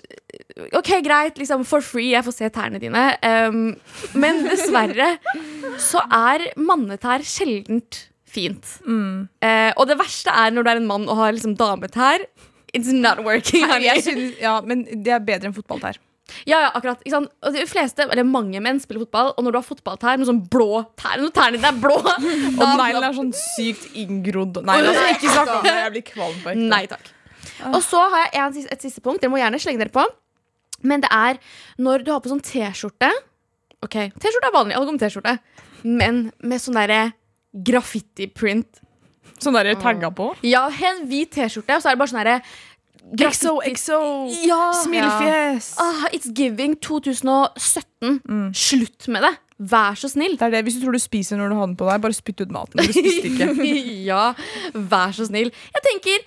OK, 0.78 0.90
greit, 1.06 1.38
liksom 1.40 1.64
for 1.66 1.82
free, 1.86 2.12
jeg 2.14 2.26
får 2.28 2.36
se 2.36 2.50
tærne 2.54 2.80
dine. 2.82 3.04
Um, 3.26 3.62
men 4.20 4.44
dessverre 4.46 5.14
så 5.82 6.04
er 6.14 6.50
mannetær 6.60 7.24
sjeldent 7.26 8.04
fint. 8.34 8.78
Eh, 9.46 9.72
og 9.78 9.86
det 9.90 9.98
verste 10.00 10.34
er 10.34 10.54
når 10.54 10.66
du 10.66 10.70
er 10.74 10.80
en 10.82 10.88
mann 10.90 11.04
og 11.10 11.20
har 11.20 11.36
liksom 11.36 11.54
dametær. 11.60 12.24
It's 12.74 12.90
not 12.94 13.20
working. 13.26 13.68
Jeg 13.86 14.02
synes, 14.06 14.40
ja, 14.42 14.56
men 14.66 14.86
det 15.06 15.14
er 15.14 15.22
bedre 15.22 15.52
enn 15.52 15.56
fotballtær. 15.56 16.00
Ja, 16.50 16.62
ja, 16.64 16.70
akkurat. 16.74 17.02
Og 17.46 17.54
de 17.54 17.66
fleste, 17.70 18.08
eller 18.10 18.24
mange 18.26 18.58
menn 18.64 18.80
spiller 18.82 19.04
fotball, 19.04 19.34
og 19.38 19.44
når 19.46 19.54
du 19.54 19.58
har 19.60 19.66
fotballtær, 19.68 20.18
noe 20.18 20.26
sånn 20.30 20.40
blå 20.50 20.80
tær 20.98 21.20
Når 21.22 21.34
tærne 21.36 21.60
dine 21.60 21.70
er 21.70 21.82
blå 21.84 21.98
Og 22.64 22.64
neglen 22.80 23.06
er 23.06 23.18
sånn 23.18 23.34
sykt 23.38 23.92
inngrodd. 24.00 24.62
Nei, 24.66 24.80
altså, 24.82 25.04
ikke 25.18 25.34
snakk 25.36 25.52
om 25.60 25.68
det. 25.68 25.76
Jeg 25.84 25.94
blir 25.98 26.06
kvalm 26.10 26.40
på 26.42 26.54
ekte. 26.56 26.70
Nei 26.74 26.84
takk. 26.90 27.12
Og 27.70 27.80
så 27.86 28.02
har 28.16 28.26
jeg 28.34 28.42
en, 28.48 28.56
sis- 28.56 28.72
et 28.74 28.82
siste 28.88 29.04
punkt. 29.06 29.22
Dere 29.22 29.32
må 29.36 29.38
gjerne 29.44 29.60
slenge 29.62 29.84
dere 29.84 29.94
på. 29.94 30.08
Men 30.84 31.04
det 31.04 31.12
er 31.16 31.40
når 31.82 32.04
du 32.06 32.12
har 32.14 32.22
på 32.24 32.32
sånn 32.32 32.44
T-skjorte. 32.44 33.10
Ok, 33.84 33.98
T-skjorte 34.20 34.50
er 34.50 34.56
vanlig. 34.56 34.78
Alle 34.78 34.88
går 34.90 34.98
med 34.98 35.04
T-skjorte. 35.06 35.38
Men 35.84 36.24
med 36.44 36.64
sånn 36.64 36.78
derre 36.80 37.02
graffiti-print. 37.54 38.84
Sånn 39.44 39.56
der 39.58 39.74
tagga 39.82 40.12
på. 40.16 40.30
Ja, 40.48 40.68
en 40.70 41.06
hvit 41.10 41.34
T-skjorte, 41.36 41.78
og 41.78 41.84
så 41.84 41.92
er 41.92 41.98
det 41.98 42.04
bare 42.04 42.14
sånn 42.14 42.24
derre 42.24 42.38
Exo, 43.20 43.58
exo, 43.68 43.98
Ja. 44.48 44.72
Smilefjes. 44.80 45.74
Ah, 45.78 46.06
it's 46.16 46.30
giving 46.32 46.78
2017. 46.80 48.54
Slutt 48.56 49.10
med 49.12 49.26
det. 49.28 49.34
Vær 49.60 49.98
så 50.00 50.08
snill. 50.10 50.38
Det 50.40 50.48
er 50.48 50.54
det. 50.56 50.62
Hvis 50.66 50.78
du 50.80 50.86
tror 50.86 50.96
du 50.96 51.02
spiser 51.04 51.38
når 51.38 51.52
du 51.52 51.56
har 51.60 51.68
den 51.68 51.76
på 51.76 51.90
deg, 51.90 52.00
bare 52.02 52.16
spytt 52.16 52.42
ut 52.46 52.54
maten. 52.56 52.80
Ja, 54.08 54.34
vær 54.74 55.12
så 55.16 55.28
snill. 55.28 55.52
Jeg 55.76 55.86
tenker 55.90 56.24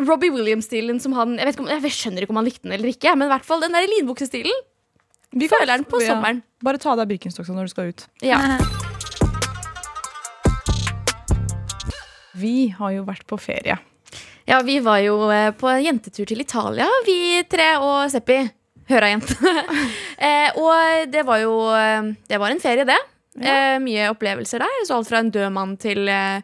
Robbie 0.00 0.32
Williams-stilen 0.32 0.98
som 1.02 1.14
han 1.16 1.36
jeg, 1.38 1.54
om, 1.60 1.68
jeg 1.68 1.94
skjønner 1.94 2.24
ikke 2.24 2.34
om 2.34 2.40
han 2.40 2.48
likte 2.48 2.66
den 2.66 2.76
eller 2.76 2.92
ikke, 2.92 3.14
men 3.16 3.28
i 3.28 3.32
hvert 3.34 3.46
fall 3.46 3.62
den 3.62 3.74
der 3.76 3.86
linbuksestilen. 3.98 4.64
Vi 5.32 5.48
føler 5.48 5.78
den 5.78 5.86
på 5.88 6.00
ja. 6.02 6.12
sommeren. 6.12 6.42
Bare 6.64 6.80
ta 6.80 6.92
av 6.92 7.00
deg 7.00 7.12
Birkenstocksa 7.14 7.54
når 7.56 7.68
du 7.68 7.72
skal 7.72 7.92
ut. 7.92 8.04
Ja. 8.24 8.40
Vi 12.36 12.72
har 12.76 12.96
jo 12.96 13.06
vært 13.06 13.24
på 13.28 13.38
ferie. 13.40 13.78
ja, 14.48 14.58
vi 14.66 14.80
var 14.84 14.98
jo 15.04 15.30
eh, 15.30 15.52
på 15.56 15.68
en 15.70 15.84
jentetur 15.84 16.26
til 16.28 16.42
Italia, 16.42 16.88
vi 17.06 17.44
tre 17.48 17.76
og 17.80 18.10
Seppi. 18.12 18.42
Høra 18.90 19.12
jente. 19.12 19.36
eh, 20.26 20.50
og 20.58 21.08
det 21.12 21.22
var 21.24 21.38
jo 21.40 21.54
eh, 21.70 22.12
Det 22.28 22.40
var 22.42 22.52
en 22.52 22.60
ferie, 22.60 22.84
det. 22.88 22.98
Eh, 23.40 23.78
mye 23.80 24.10
opplevelser 24.12 24.60
der. 24.64 24.82
Så 24.86 24.98
alt 24.98 25.08
fra 25.08 25.22
en 25.22 25.30
død 25.32 25.52
mann 25.54 25.76
til 25.80 26.08
eh, 26.10 26.42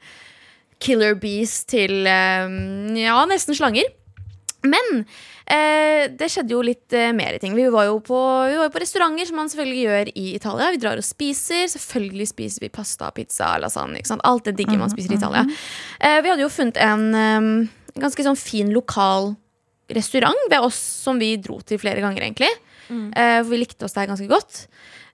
killer 0.82 1.16
bees 1.18 1.62
til 1.68 2.06
eh, 2.06 2.58
ja, 3.02 3.18
nesten 3.30 3.56
slanger. 3.58 3.88
Men 4.66 5.02
eh, 5.47 6.08
det 6.18 6.28
skjedde 6.32 6.54
jo 6.54 6.62
litt 6.66 6.94
eh, 6.97 7.12
mer 7.14 7.38
ting. 7.42 7.54
Vi 7.54 7.68
var 7.70 7.87
jo, 7.88 7.99
på, 8.04 8.18
vi 8.50 8.58
var 8.58 8.66
jo 8.66 8.75
på 8.75 8.82
restauranter, 8.82 9.28
som 9.28 9.38
man 9.38 9.50
selvfølgelig 9.50 9.85
gjør 9.85 10.12
i 10.14 10.26
Italia. 10.35 10.70
Vi 10.75 10.82
drar 10.82 11.00
og 11.00 11.06
spiser. 11.06 11.66
Selvfølgelig 11.70 12.30
spiser 12.32 12.66
vi 12.66 12.73
pasta, 12.75 13.11
pizza, 13.14 13.52
lasagne. 13.62 14.02
Alt 14.26 14.50
det 14.50 14.56
digge 14.58 14.78
man 14.80 14.90
spiser 14.92 15.14
i 15.14 15.20
Italia. 15.20 15.44
Eh, 16.00 16.20
vi 16.25 16.32
hadde 16.32 16.42
jo 16.47 16.52
funnet 16.52 16.80
en 16.82 17.06
eh, 17.14 17.50
ganske 17.99 18.26
sånn 18.26 18.38
fin 18.38 18.73
lokal 18.75 19.35
restaurant 19.94 20.49
ved 20.50 20.61
oss 20.61 20.78
som 20.78 21.20
vi 21.20 21.37
dro 21.40 21.62
til 21.64 21.80
flere 21.80 22.02
ganger, 22.04 22.26
egentlig. 22.26 22.50
Eh, 22.88 23.38
for 23.42 23.52
vi 23.52 23.61
likte 23.62 23.87
oss 23.87 23.97
der 23.97 24.08
ganske 24.11 24.28
godt. 24.30 24.66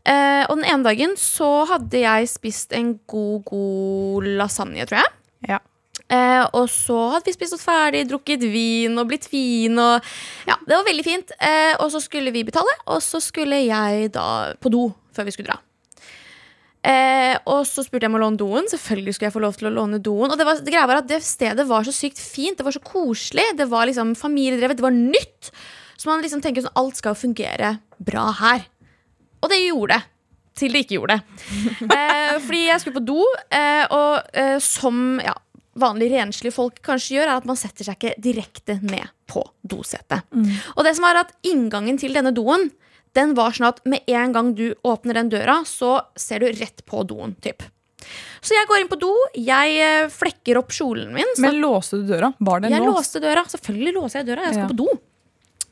Eh, 0.04 0.44
og 0.48 0.58
den 0.58 0.66
ene 0.68 0.84
dagen 0.84 1.14
så 1.20 1.64
hadde 1.70 2.02
jeg 2.02 2.28
spist 2.32 2.74
en 2.76 2.94
god, 3.08 3.44
god 3.48 4.32
lasagne, 4.40 4.84
tror 4.88 5.00
jeg. 5.00 5.12
Ja. 5.48 5.60
Eh, 6.12 6.44
og 6.52 6.66
så 6.68 6.96
hadde 7.14 7.30
vi 7.30 7.34
spist 7.36 7.56
oss 7.56 7.64
ferdig, 7.64 8.04
drukket 8.10 8.42
vin 8.50 8.98
og 9.00 9.08
blitt 9.10 9.28
fin. 9.30 9.76
Og, 9.80 10.14
ja, 10.48 10.56
det 10.66 10.76
var 10.76 10.88
veldig 10.88 11.04
fint. 11.06 11.32
Eh, 11.38 11.74
og 11.78 11.92
så 11.94 12.02
skulle 12.04 12.34
vi 12.34 12.44
betale, 12.46 12.74
og 12.86 13.00
så 13.04 13.22
skulle 13.24 13.62
jeg 13.64 14.10
da 14.14 14.26
på 14.60 14.72
do 14.72 14.88
før 15.14 15.28
vi 15.28 15.34
skulle 15.36 15.54
dra. 15.54 15.60
Eh, 16.84 17.38
og 17.48 17.62
så 17.64 17.80
spurte 17.80 18.04
jeg 18.04 18.12
om 18.12 18.18
å 18.18 18.24
låne 18.26 18.40
doen. 18.40 18.68
Selvfølgelig 18.68 19.16
skulle 19.16 19.30
jeg 19.30 19.36
få 19.38 19.44
lov 19.46 19.56
til 19.56 19.70
å 19.70 19.74
låne 19.78 20.02
doen. 20.04 20.28
Og 20.28 20.36
det, 20.36 20.44
var, 20.44 20.60
det 20.60 20.74
greia 20.74 20.88
var 20.90 21.00
at 21.00 21.08
det 21.08 21.22
stedet 21.24 21.64
var 21.68 21.86
så 21.86 21.94
sykt 21.96 22.20
fint, 22.20 22.58
det 22.58 22.66
var 22.66 22.76
så 22.76 22.84
koselig. 22.84 23.46
Det 23.56 23.68
var 23.70 23.88
liksom 23.88 24.12
familiedrevet, 24.18 24.76
det 24.80 24.84
var 24.84 24.96
nytt. 24.96 25.52
Så 25.96 26.10
man 26.10 26.20
liksom 26.24 26.42
tenker 26.44 26.66
sånn 26.66 26.76
alt 26.76 27.00
skal 27.00 27.16
fungere 27.16 27.78
bra 28.04 28.28
her. 28.42 28.66
Og 29.40 29.48
det 29.52 29.62
gjorde 29.62 29.96
det. 29.96 30.13
Til 30.54 30.70
det 30.74 30.84
ikke 30.84 30.98
gjorde 31.00 31.16
det. 31.18 31.48
Eh, 31.90 32.36
fordi 32.44 32.60
jeg 32.68 32.80
skulle 32.82 33.00
på 33.00 33.06
do, 33.08 33.24
eh, 33.50 33.84
og 33.90 34.28
eh, 34.38 34.56
som 34.62 35.18
ja, 35.22 35.32
vanlige 35.82 36.14
renslige 36.14 36.54
folk 36.54 36.78
kanskje 36.86 37.16
gjør, 37.16 37.26
er 37.32 37.40
at 37.40 37.48
man 37.50 37.58
setter 37.58 37.88
seg 37.88 37.98
ikke 37.98 38.14
direkte 38.22 38.76
ned 38.86 39.10
på 39.30 39.42
dosetet. 39.66 40.22
Og 40.76 40.82
det 40.86 40.94
som 40.94 41.06
er 41.08 41.22
at 41.24 41.32
inngangen 41.50 41.98
til 41.98 42.14
denne 42.14 42.30
doen, 42.36 42.68
den 43.14 43.34
var 43.38 43.54
sånn 43.54 43.68
at 43.72 43.80
med 43.86 44.06
en 44.10 44.32
gang 44.34 44.52
du 44.58 44.68
åpner 44.86 45.18
den 45.18 45.30
døra, 45.34 45.60
så 45.66 45.96
ser 46.18 46.42
du 46.42 46.48
rett 46.60 46.84
på 46.86 47.02
doen. 47.06 47.34
Typ. 47.42 47.62
Så 48.44 48.52
jeg 48.54 48.66
går 48.68 48.82
inn 48.82 48.90
på 48.90 48.98
do, 49.00 49.10
jeg 49.40 49.76
eh, 49.80 50.06
flekker 50.12 50.58
opp 50.60 50.70
kjolen 50.76 51.10
min. 51.14 51.30
Men 51.42 51.58
låste 51.62 51.98
du 52.02 52.06
døra? 52.10 52.30
Var 52.38 52.60
den 52.66 52.74
jeg 52.76 52.82
låst? 52.84 52.98
låste 52.98 53.22
døra. 53.24 53.44
Selvfølgelig 53.50 53.94
låser 53.98 54.20
jeg 54.22 54.30
døra. 54.30 54.46
Jeg 54.46 54.54
skal 54.58 54.66
Ja. 54.66 54.72
på 54.74 54.80
do. 54.84 54.88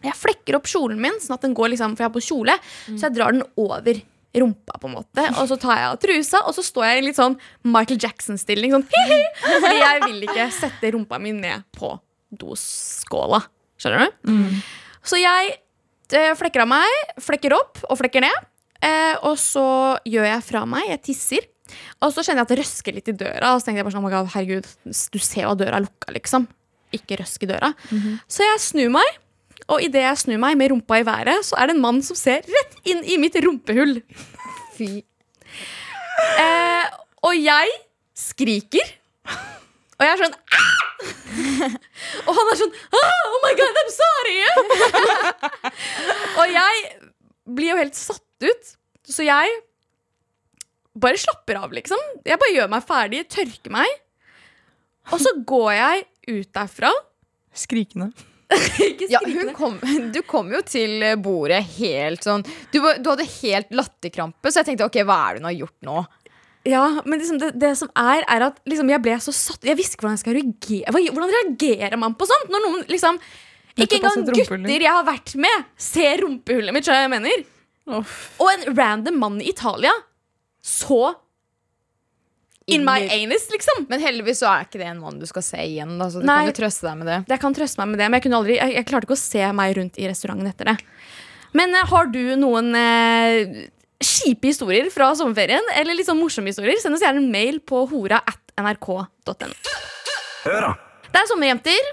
Jeg 0.02 0.18
flekker 0.18 0.56
opp 0.58 0.66
kjolen 0.66 0.98
min, 0.98 1.18
sånn 1.22 1.36
at 1.36 1.44
den 1.46 1.52
går 1.54 1.68
liksom, 1.74 1.92
for 1.94 2.02
jeg 2.02 2.10
har 2.10 2.14
på 2.16 2.22
kjole, 2.26 2.54
så 2.96 3.04
jeg 3.06 3.14
drar 3.14 3.36
den 3.36 3.44
over 3.62 4.00
rumpa, 4.40 4.78
på 4.80 4.88
en 4.88 4.94
måte. 4.96 5.24
Og 5.40 5.48
så 5.50 5.58
tar 5.60 5.76
jeg 5.78 5.88
av 5.90 5.98
trusa, 6.02 6.42
og 6.48 6.54
så 6.56 6.64
står 6.64 6.86
jeg 6.88 7.00
i 7.00 7.06
litt 7.08 7.18
sånn 7.18 7.36
Michael 7.68 8.00
Jackson-stilling. 8.00 8.72
Sånn, 8.76 8.86
hi-hi, 8.94 9.20
fordi 9.44 9.74
jeg 9.80 10.02
vil 10.06 10.28
ikke 10.28 10.46
sette 10.56 10.92
rumpa 10.94 11.20
mi 11.22 11.34
ned 11.36 11.66
på 11.76 11.92
doskåla. 12.40 13.42
Skjønner 13.80 14.08
du? 14.08 14.30
Så 15.04 15.18
jeg 15.20 15.56
eh, 16.14 16.32
flekker 16.38 16.64
av 16.64 16.70
meg, 16.70 17.14
flekker 17.20 17.56
opp 17.56 17.82
og 17.88 17.98
flekker 18.00 18.24
ned. 18.24 18.48
Eh, 18.82 19.14
og 19.28 19.36
så 19.40 19.64
gjør 20.08 20.28
jeg 20.30 20.46
fra 20.46 20.64
meg. 20.68 20.88
Jeg 20.94 21.02
tisser. 21.10 21.48
Og 22.02 22.12
så 22.12 22.24
kjenner 22.24 22.42
jeg 22.42 22.48
at 22.48 22.52
det 22.52 22.60
røsker 22.62 22.96
litt 22.96 23.10
i 23.10 23.16
døra. 23.16 23.52
Og 23.52 23.60
så 23.60 23.68
tenkte 23.68 23.82
jeg 23.82 23.88
bare 23.88 23.96
sånn, 23.96 24.08
oh 24.08 24.32
herregud, 24.36 24.68
du 24.86 25.20
ser 25.22 25.46
jo 25.46 25.52
at 25.54 25.60
døra 25.60 25.78
er 25.78 25.86
lukka, 25.86 26.14
liksom. 26.16 26.48
Ikke 26.92 27.20
røsk 27.20 27.44
i 27.46 27.50
døra. 27.52 27.72
Så 28.30 28.44
jeg 28.44 28.62
snur 28.64 28.90
meg, 28.96 29.18
og 29.70 29.80
idet 29.84 30.02
jeg 30.04 30.20
snur 30.24 30.40
meg 30.42 30.58
med 30.60 30.72
rumpa 30.72 30.98
i 31.00 31.06
været, 31.06 31.46
så 31.46 31.56
er 31.56 31.70
det 31.70 31.76
en 31.76 31.84
mann 31.84 32.00
som 32.04 32.18
ser 32.18 32.42
rett 32.44 32.71
inn 32.88 33.02
i 33.04 33.18
mitt 33.20 33.36
rumpehull. 33.44 33.98
Fy. 34.76 35.02
Eh, 36.38 36.86
og 37.22 37.34
jeg 37.38 37.72
skriker. 38.18 38.92
Og 39.98 40.06
jeg 40.06 40.12
er 40.16 40.22
sånn 40.24 40.34
Aah! 40.58 40.78
Og 42.26 42.36
han 42.36 42.50
er 42.52 42.58
sånn 42.58 42.72
«Ah, 42.94 43.20
Oh 43.32 43.38
my 43.44 43.52
god, 43.58 43.78
I'm 43.80 43.92
sorry! 43.94 44.38
og 46.42 46.50
jeg 46.52 46.82
blir 47.56 47.72
jo 47.72 47.78
helt 47.80 47.98
satt 47.98 48.46
ut. 48.46 48.72
Så 49.08 49.26
jeg 49.26 49.54
bare 51.02 51.18
slapper 51.20 51.58
av, 51.62 51.72
liksom. 51.74 51.98
Jeg 52.26 52.38
bare 52.38 52.54
gjør 52.54 52.70
meg 52.74 52.84
ferdig, 52.86 53.22
tørker 53.32 53.74
meg. 53.74 53.94
Og 55.10 55.18
så 55.22 55.32
går 55.48 55.70
jeg 55.78 56.04
ut 56.28 56.52
derfra. 56.54 56.92
Skrikende. 57.56 58.12
Ja, 59.12 59.20
kom, 59.56 59.78
du 60.14 60.20
kom 60.28 60.50
jo 60.54 60.60
til 60.66 61.02
bordet 61.22 61.62
helt 61.78 62.24
sånn 62.24 62.44
Du, 62.72 62.78
du 62.80 63.08
hadde 63.08 63.26
helt 63.40 63.72
latterkrampe, 63.74 64.50
så 64.50 64.60
jeg 64.60 64.72
tenkte 64.72 64.88
ok, 64.88 64.98
hva 65.08 65.18
er 65.28 65.38
det 65.38 65.42
hun 65.42 65.48
har 65.50 65.56
gjort 65.56 65.88
nå? 65.88 66.02
Ja, 66.68 66.84
men 67.04 67.18
liksom 67.18 67.40
det, 67.42 67.50
det 67.58 67.72
som 67.78 67.90
er, 67.98 68.22
er 68.30 68.44
at 68.46 68.60
liksom 68.68 68.90
jeg 68.92 69.02
ble 69.02 69.16
så 69.22 69.34
satt 69.34 69.64
Jeg 69.66 69.78
visste 69.78 69.96
ikke 69.96 70.06
hvordan 70.06 70.18
jeg 70.18 70.22
skal 70.22 70.36
reagere. 70.36 70.92
Hvordan 71.16 71.32
reagerer 71.34 71.98
man 71.98 72.14
på 72.14 72.28
sånt? 72.30 72.52
Når 72.52 72.62
noen 72.66 72.84
liksom 72.92 73.18
Ikke 73.74 73.98
engang 73.98 74.28
gutter 74.28 74.86
jeg 74.86 74.92
har 74.92 75.06
vært 75.06 75.34
med, 75.42 75.66
ser 75.80 76.22
rumpehullet 76.22 76.76
mitt. 76.76 76.86
skjønner 76.86 77.08
jeg 77.08 77.12
mener? 77.16 77.44
Oh. 77.90 78.16
Og 78.38 78.52
en 78.52 78.66
random 78.78 79.18
mann 79.18 79.40
i 79.42 79.48
Italia 79.50 79.94
så 80.62 81.16
in 82.74 82.84
my 82.86 82.98
anus, 83.18 83.48
liksom. 83.52 83.86
Men 83.90 84.02
heldigvis 84.02 84.40
så 84.42 84.48
er 84.50 84.66
ikke 84.66 84.80
det 84.80 84.88
en 84.90 85.02
mann 85.02 85.20
du 85.20 85.26
skal 85.28 85.44
se 85.46 85.60
igjen, 85.64 85.94
da, 86.00 86.08
så 86.12 86.22
du 86.22 86.26
Nei. 86.28 86.38
kan 86.42 86.52
jo 86.52 86.56
trøste 86.62 86.88
deg 86.88 86.98
med 87.02 87.10
det. 87.10 87.18
Jeg 87.34 87.42
kan 87.44 87.56
trøste 87.58 87.82
meg 87.82 87.92
med 87.92 88.02
det, 88.02 88.08
men 88.08 88.18
jeg, 88.18 88.26
kunne 88.26 88.40
aldri, 88.42 88.56
jeg, 88.58 88.74
jeg 88.78 88.88
klarte 88.88 89.08
ikke 89.08 89.18
å 89.18 89.22
se 89.22 89.52
meg 89.60 89.76
rundt 89.78 90.00
i 90.00 90.08
restauranten 90.10 90.50
etter 90.50 90.72
det. 90.72 90.76
Men 91.58 91.76
eh, 91.76 91.88
har 91.92 92.10
du 92.12 92.22
noen 92.40 92.72
eh, 92.78 93.66
kjipe 94.02 94.50
historier 94.50 94.88
fra 94.94 95.12
sommerferien, 95.18 95.72
eller 95.78 95.98
litt 95.98 96.08
sånn 96.08 96.20
morsomme 96.20 96.52
historier, 96.52 96.80
send 96.82 96.98
oss 96.98 97.04
gjerne 97.04 97.22
en 97.22 97.32
mail 97.32 97.60
på 97.64 97.84
hora 97.92 98.22
at 98.26 98.40
nrk.no. 98.60 99.52
Det 100.42 101.20
er 101.20 101.28
sommerjenter, 101.30 101.90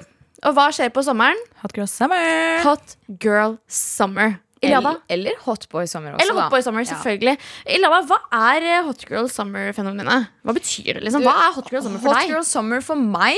og 0.47 0.55
hva 0.55 0.69
skjer 0.73 0.91
på 0.95 1.03
sommeren? 1.05 1.39
Hot 1.61 1.75
girl 1.75 1.89
summer. 1.91 2.61
Hot 2.63 2.95
girl 3.21 3.57
summer. 3.67 4.37
Iliada? 4.61 4.95
Eller, 5.07 5.31
eller 5.31 5.43
Hotboy 5.45 5.85
Summer 5.87 6.13
også, 6.15 6.23
Eller. 6.25 6.41
Hotboy 6.41 6.61
Summer, 6.65 6.81
Ja. 6.83 6.89
selvfølgelig. 6.93 7.37
Iliada, 7.65 8.01
hva 8.09 8.17
er 8.31 8.65
Hotgirl 8.83 8.87
Hot 8.89 9.05
Girl 9.07 9.29
Summer-fenomenet? 9.31 10.27
Hva 10.43 10.53
betyr 10.57 10.93
det? 10.99 11.03
liksom? 11.05 11.23
Hva 11.23 11.35
er 11.47 11.53
Hotgirl 11.55 11.83
Summer 11.85 11.99
for 11.99 12.09
Hot 12.09 12.17
deg? 12.19 12.27
Hotgirl 12.29 12.45
Summer 12.49 12.81
for 12.81 12.95
meg 12.99 13.37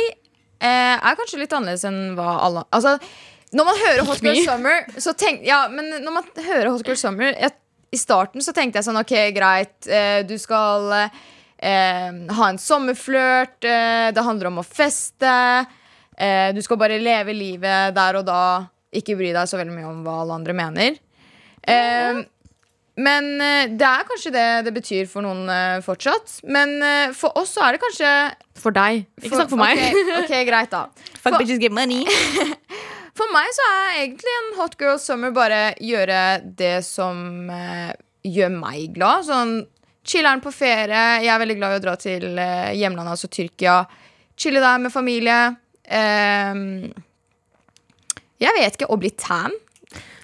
eh, 0.61 0.95
er 0.97 1.19
kanskje 1.19 1.39
litt 1.43 1.53
annerledes 1.53 1.85
enn 1.89 2.15
hva 2.17 2.39
alle 2.47 2.63
Altså, 2.73 2.95
når 3.53 3.65
man 3.69 3.81
hører 3.83 4.05
Hotgirl 4.09 4.39
Summer 4.45 4.85
så 4.97 5.13
tenk, 5.17 5.45
Ja, 5.45 5.67
men 5.69 5.89
når 6.03 6.11
man 6.17 6.23
hører 6.37 6.69
Hot 6.71 6.85
Girl 6.87 6.97
Summer 6.97 7.29
jeg, 7.33 7.51
I 7.91 7.99
starten 7.99 8.41
så 8.41 8.53
tenkte 8.55 8.79
jeg 8.81 8.87
sånn 8.89 8.97
Ok, 9.01 9.13
greit, 9.35 9.77
eh, 9.91 10.21
du 10.25 10.37
skal 10.41 10.89
eh, 10.97 12.09
ha 12.37 12.49
en 12.49 12.57
sommerflørt 12.61 13.67
eh, 13.67 14.09
Det 14.15 14.25
handler 14.25 14.49
om 14.51 14.61
å 14.61 14.65
feste 14.65 15.33
eh, 16.17 16.49
Du 16.55 16.61
skal 16.65 16.79
bare 16.81 16.97
leve 17.01 17.35
livet 17.37 17.93
der 17.97 18.21
og 18.21 18.25
da 18.29 18.41
Ikke 18.95 19.17
bry 19.19 19.33
deg 19.35 19.47
så 19.49 19.59
veldig 19.61 19.75
mye 19.75 19.89
om 19.91 20.01
hva 20.07 20.21
alle 20.23 20.39
andre 20.41 20.57
mener 20.57 20.99
eh, 21.69 22.21
men 23.01 23.27
eh, 23.41 23.71
det 23.71 23.87
er 23.87 24.07
kanskje 24.07 24.33
det 24.35 24.47
det 24.67 24.73
betyr 24.75 25.09
for 25.09 25.23
noen 25.25 25.49
eh, 25.51 25.81
fortsatt. 25.85 26.41
Men 26.51 26.77
eh, 26.83 27.13
for 27.15 27.37
oss 27.39 27.53
så 27.55 27.65
er 27.65 27.75
det 27.75 27.83
kanskje 27.83 28.11
For 28.61 28.75
deg. 28.75 29.05
Ikke 29.21 29.37
snakk 29.37 29.51
for 29.53 29.61
meg. 29.61 29.79
Ok, 29.79 30.11
ok, 30.25 30.33
greit 30.47 30.73
da 30.73 30.85
Fuck 31.23 31.39
bitches 31.39 31.61
get 31.61 31.75
money. 31.75 32.03
For 33.17 33.27
meg 33.35 33.49
så 33.53 33.63
er 33.67 33.97
egentlig 34.05 34.31
en 34.37 34.53
hot 34.55 34.77
girl 34.79 34.95
summer 35.01 35.33
bare 35.35 35.73
gjøre 35.83 36.19
det 36.57 36.77
som 36.87 37.49
uh, 37.51 37.91
gjør 38.23 38.53
meg 38.55 38.95
glad. 38.95 39.25
Sånn 39.27 39.51
chiller'n 40.07 40.39
på 40.41 40.53
ferie. 40.55 41.01
Jeg 41.19 41.29
er 41.33 41.41
veldig 41.43 41.57
glad 41.59 41.75
i 41.75 41.81
å 41.81 41.83
dra 41.83 41.97
til 41.99 42.39
uh, 42.39 42.71
hjemlandet, 42.71 43.11
altså 43.11 43.29
Tyrkia. 43.29 43.75
Chille 44.39 44.63
der 44.63 44.79
med 44.81 44.95
familie. 44.95 45.41
Ehm, 45.91 46.87
jeg 48.41 48.57
vet 48.57 48.79
ikke. 48.79 48.89
Å 48.89 48.99
bli 49.03 49.11
tan. 49.19 49.59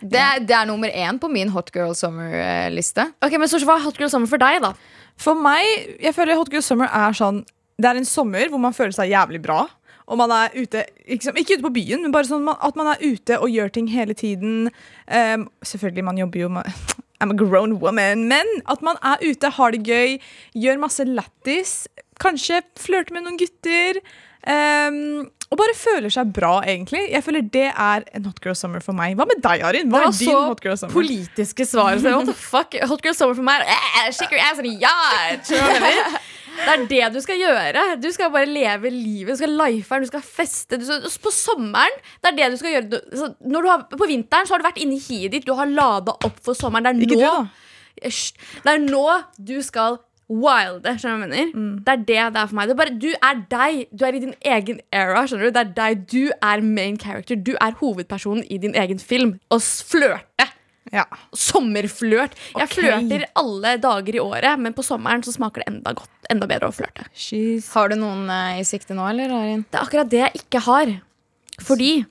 Det, 0.02 0.20
er- 0.20 0.40
det 0.46 0.56
er 0.56 0.66
nummer 0.70 0.90
én 0.94 1.18
på 1.20 1.30
min 1.32 1.50
hot 1.50 1.72
girl 1.74 1.94
summer-liste. 1.98 3.08
Ok, 3.24 3.38
men 3.40 3.48
så 3.50 3.60
Hva 3.64 3.78
er 3.80 3.86
Hot 3.88 3.98
Girl 3.98 4.10
Summer 4.12 4.28
for 4.30 4.38
deg, 4.42 4.62
da? 4.62 4.74
For 5.18 5.34
meg, 5.34 5.98
jeg 6.04 6.14
føler 6.14 6.38
Hot 6.38 6.52
girl 6.54 6.62
summer 6.62 6.86
er 6.94 7.16
sånn 7.18 7.40
Det 7.82 7.90
er 7.90 7.98
en 7.98 8.06
sommer 8.06 8.50
hvor 8.52 8.62
man 8.62 8.74
føler 8.78 8.94
seg 8.94 9.10
jævlig 9.12 9.42
bra. 9.42 9.64
Og 10.08 10.18
man 10.22 10.32
er 10.32 10.54
ute 10.56 10.86
Ikke, 11.06 11.34
ikke 11.36 11.58
ute 11.58 11.66
på 11.66 11.74
byen, 11.80 12.02
men 12.06 12.14
bare 12.14 12.30
sånn 12.30 12.46
at 12.54 12.78
man 12.80 12.94
er 12.94 13.02
ute 13.04 13.40
og 13.42 13.50
gjør 13.52 13.74
ting 13.74 13.88
hele 13.92 14.14
tiden. 14.18 14.70
Um, 15.10 15.48
selvfølgelig, 15.66 16.04
man 16.08 16.18
jobber 16.22 16.40
jo 16.46 16.50
med 16.50 16.70
I'm 17.20 17.32
a 17.34 17.38
grown 17.38 17.80
woman. 17.82 18.28
Men 18.30 18.46
at 18.70 18.82
man 18.86 18.96
er 19.02 19.18
ute, 19.26 19.50
har 19.50 19.72
det 19.74 19.82
gøy, 19.88 20.20
gjør 20.54 20.78
masse 20.84 21.04
lættis. 21.10 21.88
Kanskje 22.22 22.62
flørter 22.78 23.14
med 23.18 23.26
noen 23.26 23.40
gutter. 23.42 23.98
Ehm, 24.48 25.28
og 25.48 25.60
bare 25.60 25.76
føler 25.80 26.12
seg 26.12 26.32
bra, 26.36 26.58
egentlig. 26.68 27.02
Jeg 27.12 27.24
føler 27.24 27.44
det 27.54 27.68
er 27.72 28.06
en 28.18 28.26
hot 28.28 28.40
girl 28.44 28.56
summer 28.56 28.84
for 28.84 28.96
meg. 28.96 29.16
Hva 29.20 29.28
med 29.28 29.40
deg, 29.44 29.64
Arin? 29.64 29.92
Hva 29.92 30.02
Det 30.02 30.08
var 30.08 30.14
er 30.14 30.18
din 30.20 30.32
så 30.32 30.42
hot 30.50 30.64
girl 30.64 30.80
summer? 30.80 30.96
Politiske 30.96 31.68
svar. 31.68 32.00
Så 32.00 32.16
what 32.16 32.28
the 32.28 32.36
fuck? 32.36 32.76
Hot 32.92 33.04
girl 33.04 33.16
summer 33.16 33.38
for 33.38 33.48
meg 33.48 33.64
er 33.64 33.72
eh, 33.76 34.10
shake 34.16 34.36
your 34.36 34.44
ass 34.44 34.60
and 34.60 34.68
mener? 34.68 36.18
Det 36.58 36.74
er 36.74 36.86
det 36.90 37.14
du 37.14 37.20
skal 37.22 37.38
gjøre. 37.38 37.84
Du 38.02 38.08
skal 38.12 38.32
bare 38.34 38.50
leve 38.50 38.90
livet. 38.90 39.36
Du 39.36 39.40
skal 39.40 39.54
life 39.60 39.94
den, 39.94 40.08
du 40.08 40.10
skal 40.10 40.24
feste. 40.26 40.80
Du 40.82 40.86
skal, 40.88 41.06
på 41.22 41.34
sommeren, 41.34 42.02
det 42.24 42.32
er 42.32 42.38
det 42.40 42.50
du 42.56 42.58
skal 42.64 42.74
gjøre. 42.74 43.02
Du, 43.38 43.60
har, 43.68 43.86
på 43.92 44.10
vinteren 44.10 44.50
så 44.50 44.56
har 44.56 44.64
du 44.64 44.68
vært 44.68 44.82
inne 44.82 44.98
i 44.98 45.04
hiet 45.04 45.36
ditt, 45.36 45.46
du 45.46 45.54
har 45.58 45.70
lada 45.70 46.18
opp 46.18 46.42
for 46.44 46.58
sommeren. 46.58 46.98
Det 46.98 47.12
er 47.14 47.24
nå. 47.24 47.36
Hysj. 48.04 48.34
Det 48.66 48.74
er 48.74 48.84
nå 48.84 49.06
du 49.38 49.58
skal 49.66 50.00
wilde. 50.30 50.94
Skjønner 51.00 51.28
du 51.28 51.34
hva 51.34 51.40
jeg 51.40 51.52
mener? 51.54 51.80
Det 51.86 51.94
er 51.94 52.02
det 52.04 52.34
det 52.36 52.42
er 52.42 52.48
for 52.52 52.56
meg. 52.60 52.68
Det 52.68 52.76
er 52.76 52.82
bare, 52.82 52.98
du 53.00 53.10
er 53.16 53.42
deg. 53.54 53.88
Du 53.96 54.06
er 54.06 54.18
i 54.18 54.20
din 54.26 54.34
egen 54.44 54.82
era. 54.92 55.24
skjønner 55.28 55.48
Du 55.48 55.52
Det 55.58 55.63
er 55.63 55.74
deg. 55.80 56.06
Du 56.12 56.32
er 56.42 56.62
main 56.62 56.98
character. 57.00 57.36
Du 57.36 57.54
er 57.62 57.72
hovedpersonen 57.80 58.44
i 58.52 58.58
din 58.58 58.76
egen 58.76 59.00
film. 59.00 59.40
Og 59.52 59.62
flørte. 59.62 60.50
Ja. 60.92 61.04
Sommerflørt. 61.36 62.36
Jeg 62.56 62.63
Ok. 62.63 62.76
flørter 62.78 63.26
alle 63.36 63.78
dager 63.78 64.16
i 64.16 64.20
året, 64.24 64.60
men 64.60 64.74
på 64.74 64.84
sommeren 64.84 65.24
så 65.24 65.34
smaker 65.36 65.63
det 65.63 65.68
enda 65.74 65.92
godt. 65.94 66.10
Enda 66.30 66.48
bedre 66.48 66.70
å 66.70 66.76
flørte. 66.76 67.04
Har 67.74 67.90
du 67.90 67.96
noen 67.96 68.30
i 68.60 68.63
sikte 68.63 68.96
nå, 68.96 69.04
eller, 69.10 69.30
Arin? 69.32 69.66
Det 69.72 69.80
er 69.80 69.84
akkurat 69.86 70.10
det 70.10 70.20
jeg 70.20 70.34
ikke 70.44 70.60
har. 70.63 71.02
Fordi 71.60 72.06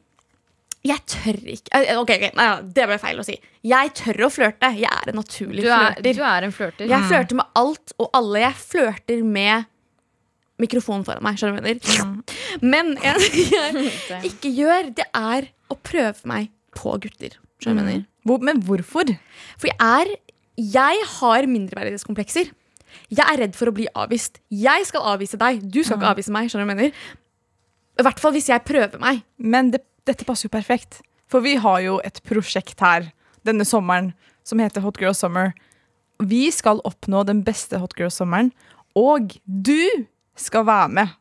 jeg 0.86 1.02
tør 1.10 1.38
ikke 1.52 1.72
eh, 1.78 1.92
Ok, 1.98 2.10
okay 2.14 2.30
nei, 2.36 2.48
Det 2.76 2.84
ble 2.88 2.98
feil 3.02 3.20
å 3.20 3.24
si. 3.26 3.36
Jeg 3.66 3.92
tør 3.98 4.26
å 4.26 4.32
flørte. 4.32 4.70
Jeg 4.78 4.90
er 4.90 5.12
en 5.12 5.18
naturlig 5.20 5.64
Du 5.64 5.70
er, 5.70 5.96
flørter. 5.96 6.18
du 6.18 6.26
er 6.30 6.46
en 6.46 6.54
flørter. 6.54 6.90
Jeg 6.92 7.08
flørter 7.10 7.40
med 7.40 7.58
alt 7.62 7.94
og 8.02 8.10
alle. 8.16 8.42
Jeg 8.44 8.60
flørter 8.60 9.24
med 9.26 9.72
mikrofonen 10.62 11.06
foran 11.06 11.24
meg. 11.26 11.40
Skjønner 11.40 11.58
du 11.58 11.66
hva 11.66 11.72
jeg 11.72 11.80
mener? 11.80 12.36
Men 12.74 12.92
jeg, 13.06 13.88
jeg 14.12 14.30
ikke 14.30 14.52
gjør, 14.56 14.92
det 15.00 15.08
er 15.12 15.50
å 15.72 15.78
prøve 15.80 16.30
meg 16.30 16.52
på 16.76 16.94
gutter. 17.02 17.36
Skjønner 17.62 17.82
du 17.82 17.88
hva 17.88 17.96
jeg 17.96 18.00
mener? 18.02 18.06
Hvor, 18.26 18.46
Men 18.50 18.62
hvorfor? 18.66 19.16
For 19.56 19.70
jeg 19.70 19.80
er 19.80 20.14
Jeg 20.56 21.02
har 21.18 21.46
mindreverdighetskomplekser. 21.52 22.48
Jeg 23.12 23.26
er 23.26 23.42
redd 23.42 23.56
for 23.58 23.68
å 23.68 23.74
bli 23.76 23.84
avvist. 23.92 24.40
Jeg 24.48 24.86
skal 24.88 25.04
avvise 25.12 25.36
deg. 25.40 25.60
Du 25.68 25.82
skal 25.84 25.98
ikke 25.98 26.14
avvise 26.14 26.32
meg. 26.32 26.48
skjønner 26.48 26.64
du 26.64 26.70
hva 26.70 26.76
jeg 26.76 26.92
mener? 26.92 27.16
I 27.96 28.04
hvert 28.04 28.20
fall 28.20 28.32
hvis 28.36 28.48
jeg 28.48 28.64
prøver 28.64 29.00
meg. 29.02 29.20
Men 29.36 29.70
det, 29.74 29.82
dette 30.06 30.26
passer 30.26 30.48
jo 30.48 30.54
perfekt. 30.54 31.00
For 31.30 31.42
vi 31.42 31.56
har 31.60 31.80
jo 31.82 31.98
et 32.06 32.20
prosjekt 32.26 32.80
her 32.84 33.10
denne 33.46 33.66
sommeren 33.66 34.12
som 34.46 34.62
heter 34.62 34.84
Hot 34.84 35.00
Girl 35.02 35.14
Summer. 35.16 35.52
Vi 36.22 36.46
skal 36.54 36.80
oppnå 36.86 37.24
den 37.26 37.42
beste 37.44 37.80
Hot 37.82 37.96
Girl 37.98 38.12
Sommeren, 38.14 38.52
og 38.96 39.34
du 39.44 40.06
skal 40.38 40.66
være 40.68 40.88
med. 40.88 41.16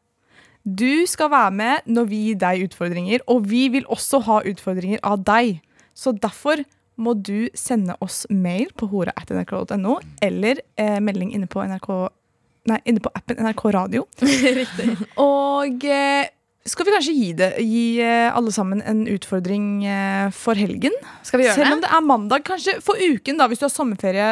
Du 0.66 1.06
skal 1.10 1.30
være 1.34 1.52
med 1.52 1.90
når 1.90 2.08
vi 2.10 2.22
gir 2.30 2.40
deg 2.42 2.64
utfordringer, 2.70 3.26
og 3.30 3.50
vi 3.50 3.68
vil 3.74 3.86
også 3.92 4.22
ha 4.26 4.40
utfordringer 4.48 5.02
av 5.06 5.26
deg. 5.28 5.60
Så 5.94 6.14
derfor 6.16 6.64
må 6.96 7.14
du 7.14 7.50
sende 7.58 7.98
oss 8.04 8.24
mail 8.32 8.72
på 8.78 8.88
hora.nrk.no 8.92 9.98
eller 10.24 10.62
eh, 10.80 11.00
melding 11.04 11.34
inne 11.36 11.50
på, 11.52 11.60
NRK, 11.68 11.90
nei, 12.72 12.80
inne 12.88 13.04
på 13.04 13.12
appen 13.16 13.42
NRK 13.44 13.66
Radio. 13.76 14.06
Og 15.26 15.86
eh, 15.92 16.32
skal 16.66 16.88
vi 16.88 16.94
kanskje 16.96 17.14
gi, 17.14 17.30
det, 17.38 17.52
gi 17.62 17.86
eh, 18.02 18.34
alle 18.34 18.52
sammen 18.54 18.82
en 18.82 19.04
utfordring 19.12 19.86
eh, 19.86 20.32
for 20.34 20.58
helgen? 20.58 20.96
Skal 21.22 21.42
vi 21.42 21.46
gjøre 21.46 21.60
Selv 21.60 21.76
om 21.76 21.84
det 21.84 21.92
er 21.94 22.02
mandag, 22.06 22.46
kanskje 22.48 22.80
for 22.82 22.98
uken, 22.98 23.38
da, 23.38 23.46
hvis 23.52 23.62
du 23.62 23.68
har 23.68 23.74
sommerferie. 23.74 24.32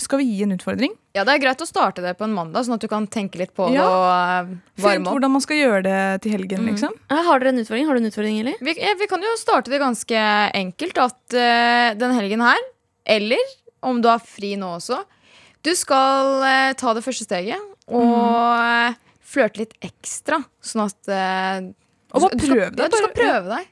Skal 0.00 0.22
vi 0.22 0.26
gi 0.30 0.44
en 0.44 0.54
utfordring? 0.54 0.94
Ja, 1.12 1.24
Det 1.28 1.34
er 1.34 1.40
greit 1.42 1.60
å 1.60 1.68
starte 1.68 2.00
det 2.04 2.14
på 2.16 2.24
en 2.24 2.32
mandag, 2.32 2.64
sånn 2.64 2.78
at 2.78 2.84
du 2.84 2.88
kan 2.88 3.04
tenke 3.12 3.40
litt 3.40 3.52
på 3.56 3.66
det 3.68 3.76
Ja. 3.76 3.88
og 3.88 4.06
eh, 4.12 4.52
Finn 4.80 4.84
varme 4.84 5.08
opp. 5.08 5.16
hvordan 5.16 5.34
man 5.34 5.44
skal 5.44 5.60
gjøre 5.60 5.82
det 5.84 6.22
til 6.24 6.36
helgen, 6.36 6.64
liksom. 6.68 6.94
Har 7.12 7.40
dere 7.40 7.52
en 7.52 7.60
utfordring? 7.64 7.88
Har 7.88 7.96
du 7.96 8.00
en 8.00 8.08
utfordring, 8.12 8.38
eller? 8.40 8.56
Vi, 8.60 8.76
ja, 8.80 8.94
vi 9.00 9.08
kan 9.10 9.24
jo 9.24 9.34
starte 9.40 9.72
det 9.72 9.80
ganske 9.80 10.22
enkelt. 10.56 11.02
At 11.08 11.36
uh, 11.36 11.92
den 12.00 12.16
helgen 12.16 12.40
her, 12.44 12.60
eller 13.04 13.52
om 13.82 14.00
du 14.00 14.08
har 14.08 14.20
fri 14.24 14.54
nå 14.56 14.76
også, 14.78 15.02
du 15.64 15.72
skal 15.76 16.40
uh, 16.40 16.72
ta 16.76 16.96
det 16.96 17.04
første 17.04 17.28
steget 17.28 17.60
og 17.92 18.12
eh, 18.62 18.94
flørte 19.32 19.62
litt 19.64 19.74
ekstra. 19.84 20.38
Sånn 20.64 20.84
at 20.86 21.10
uh, 21.12 21.68
Og 22.12 22.24
bare 22.26 22.38
prøv 22.40 22.64
deg, 22.76 22.88
du 22.92 22.96
skal 23.00 23.12
prøve 23.16 23.44
deg. 23.56 23.68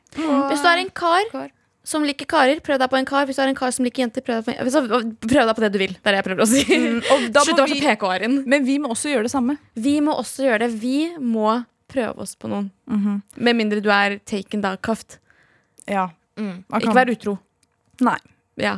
Hvis 0.51 0.63
du 0.65 0.69
er 0.73 0.83
en 0.85 0.93
kar 1.03 1.27
Kar. 1.33 1.49
som 1.91 2.05
liker 2.07 2.29
karer, 2.31 2.61
prøv 2.65 2.79
deg 2.83 2.91
på 2.93 2.99
en 3.01 3.09
kar. 3.09 3.27
Hvis 3.29 3.37
du 3.41 3.43
er 3.45 3.51
en 3.53 3.59
kar 3.59 3.73
som 3.77 3.85
liker 3.87 4.05
jenter, 4.07 4.25
prøv 4.27 4.41
deg 4.41 4.47
på 4.49 4.55
en 4.55 4.69
Hvis 4.69 4.79
du- 4.79 5.29
Prøv 5.29 5.51
deg 5.51 5.55
på 5.59 5.65
det 5.67 5.73
du 5.75 5.79
vil. 5.83 5.95
Det 5.97 6.07
er 6.07 6.17
det 6.17 6.21
jeg 6.23 6.29
prøver 6.31 6.45
å 6.45 6.51
si. 6.51 6.65
Mm. 6.65 7.01
Slutt 7.45 7.59
å 7.61 7.67
være 7.67 7.75
så 7.77 7.81
PK-er-en. 7.87 8.39
men 8.49 8.65
vi 8.69 8.79
må 8.83 8.93
også 8.95 9.13
gjøre 9.13 9.29
det 9.29 9.33
samme. 9.35 9.59
Vi 9.77 9.97
må 10.05 10.17
også 10.21 10.47
gjøre 10.49 10.65
det. 10.67 10.71
Vi 10.83 10.97
må 11.21 11.59
prøve 11.91 12.23
oss 12.23 12.37
på 12.39 12.49
noen. 12.53 12.69
Med 13.37 13.57
mindre 13.59 13.81
du 13.83 13.89
er 13.91 14.19
taken 14.25 14.63
da, 14.63 14.77
kaft. 14.79 15.19
Ja. 15.91 16.09
Mm. 16.39 16.61
Ikke 16.79 16.95
vær 16.95 17.11
utro. 17.11 17.37
Nei. 18.07 18.17
Ja. 18.61 18.77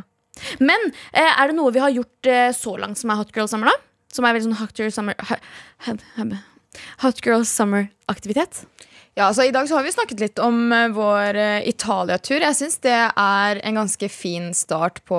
Men 0.59 0.81
eh, 1.12 1.29
er 1.29 1.51
det 1.51 1.55
noe 1.59 1.71
vi 1.75 1.83
har 1.83 1.92
gjort 1.92 2.27
eh, 2.31 2.49
så 2.57 2.73
langt 2.81 2.97
som 2.99 3.11
er 3.12 3.18
Hot 3.21 3.35
Girl 3.37 3.47
Summer, 3.51 3.68
da? 3.68 3.77
Som 4.12 4.25
er 4.25 4.33
veldig 4.35 4.47
sånn 4.49 4.57
Hot 4.62 4.81
Girl 4.81 4.90
Summer 4.95 5.14
ha- 5.29 5.38
ha- 5.87 6.25
Hot 7.03 7.21
Girl 7.25 7.43
Summer-aktivitet? 7.45 8.65
Ja, 9.15 9.27
altså 9.29 9.45
I 9.45 9.51
dag 9.53 9.67
så 9.69 9.77
har 9.77 9.85
vi 9.85 9.93
snakket 9.93 10.21
litt 10.23 10.38
om 10.41 10.71
eh, 10.73 10.87
vår 10.95 11.37
uh, 11.37 11.69
Italia-tur. 11.69 12.38
Jeg 12.41 12.57
syns 12.57 12.79
det 12.81 12.95
er 12.97 13.59
en 13.61 13.77
ganske 13.77 14.09
fin 14.09 14.53
start 14.57 15.03
på 15.09 15.19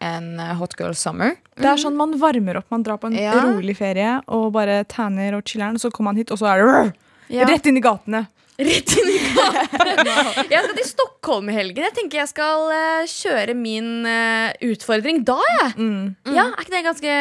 en 0.00 0.28
eh, 0.40 0.54
hot 0.56 0.76
girl 0.78 0.94
summer. 0.96 1.34
Det 1.60 1.66
er 1.68 1.80
sånn 1.82 1.98
man 1.98 2.14
varmer 2.22 2.62
opp. 2.62 2.70
Man 2.72 2.86
drar 2.86 2.96
på 3.02 3.10
en 3.10 3.18
Ja. 3.20 3.34
rolig 3.44 3.76
ferie 3.76 4.14
og 4.32 4.46
bare 4.54 4.78
tanner 4.88 5.36
og 5.36 5.44
chiller'n, 5.44 5.76
så 5.82 5.90
kommer 5.92 6.14
man 6.14 6.22
hit, 6.22 6.32
og 6.32 6.40
så 6.40 6.48
er 6.54 6.62
det 6.62 6.70
rrr, 6.70 6.94
Ja. 7.34 7.50
rett 7.50 7.66
inn 7.68 7.76
i 7.76 7.84
gatene. 7.84 8.22
Rett 8.56 8.94
inn 8.96 9.10
i 9.10 9.18
gatene! 9.34 10.16
jeg 10.54 10.64
skal 10.64 10.76
til 10.78 10.88
Stockholm 10.88 11.50
i 11.50 11.58
helgen. 11.58 11.84
Jeg 11.84 11.96
tenker 11.98 12.22
jeg 12.22 12.30
skal 12.30 12.70
eh, 12.72 13.10
kjøre 13.10 13.58
min 13.58 14.06
eh, 14.08 14.54
utfordring 14.70 15.20
da, 15.26 15.36
jeg. 15.60 15.74
Mm. 15.76 16.14
Ja, 16.32 16.48
er 16.48 16.64
ikke 16.64 16.78
det 16.78 16.84
ganske 16.88 17.18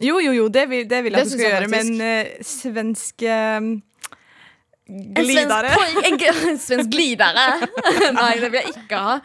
Jo, 0.00 0.18
jo, 0.24 0.32
jo, 0.32 0.48
det 0.48 0.64
vil, 0.70 0.84
det 0.90 1.04
vil 1.04 1.12
jeg 1.12 1.20
at 1.20 1.28
du 1.28 1.36
skal 1.36 1.46
gjøre, 1.46 1.68
men 1.68 1.94
faktisk. 2.00 2.40
uh, 2.40 2.50
svensk 2.50 3.24
glidere 4.90 5.20
En 5.20 5.26
svensk, 5.26 6.02
en 6.08 6.48
en 6.50 6.58
svensk 6.58 6.90
glidere. 6.90 7.46
Nei, 8.18 8.32
det 8.40 8.50
vil 8.50 8.60
jeg 8.60 8.74
ikke 8.74 8.98
ha. 8.98 9.18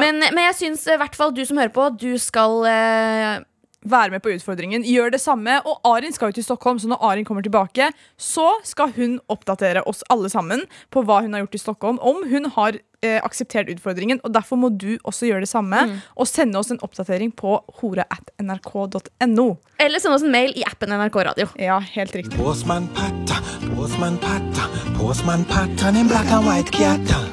Men, 0.00 0.22
men 0.22 0.42
jeg 0.46 0.56
syns 0.62 0.86
i 0.88 0.96
hvert 1.00 1.16
fall 1.18 1.34
du 1.36 1.42
som 1.44 1.60
hører 1.60 1.74
på, 1.74 1.88
du 2.00 2.14
skal 2.22 2.64
eh, 2.70 3.42
være 3.82 4.10
med 4.10 4.22
på 4.22 4.34
utfordringen. 4.34 4.84
Gjør 4.84 5.14
det 5.14 5.20
samme. 5.22 5.60
Og 5.64 5.80
Arin 5.88 6.12
skal 6.12 6.30
jo 6.30 6.38
til 6.38 6.44
Stockholm, 6.44 6.78
så 6.78 6.90
når 6.90 7.02
Arin 7.04 7.24
kommer 7.24 7.42
tilbake, 7.42 7.90
så 8.18 8.52
skal 8.64 8.92
hun 8.96 9.18
oppdatere 9.32 9.82
oss 9.88 10.04
alle 10.12 10.30
sammen 10.32 10.66
på 10.90 11.04
hva 11.06 11.22
hun 11.24 11.34
har 11.34 11.44
gjort 11.44 11.58
i 11.58 11.64
Stockholm. 11.64 11.98
Om 11.98 12.24
hun 12.30 12.50
har 12.56 12.78
eh, 13.02 13.18
akseptert 13.24 13.70
utfordringen. 13.72 14.20
Og 14.24 14.34
derfor 14.34 14.60
må 14.60 14.68
du 14.68 14.98
også 15.04 15.30
gjøre 15.30 15.46
det 15.46 15.52
samme. 15.52 15.84
Og 16.16 16.28
sende 16.28 16.58
oss 16.60 16.70
en 16.72 16.80
oppdatering 16.84 17.32
på 17.32 17.56
hore.nrk.no. 17.80 19.48
Eller 19.80 20.02
send 20.02 20.16
oss 20.16 20.26
en 20.26 20.34
mail 20.34 20.54
i 20.56 20.64
appen 20.68 20.92
NRK 20.92 21.20
Radio. 21.30 21.48
Ja, 21.60 21.80
helt 21.94 22.14
riktig. 22.16 22.36
Postman 22.38 22.88
Patta, 22.96 23.40
Postman 23.74 24.18
Patta, 24.20 24.68
Postman 24.98 25.44
Patta, 25.48 25.88
en 25.88 26.08
black 26.08 26.30
and 26.30 26.48
white 26.48 26.72
kjata. 26.76 27.24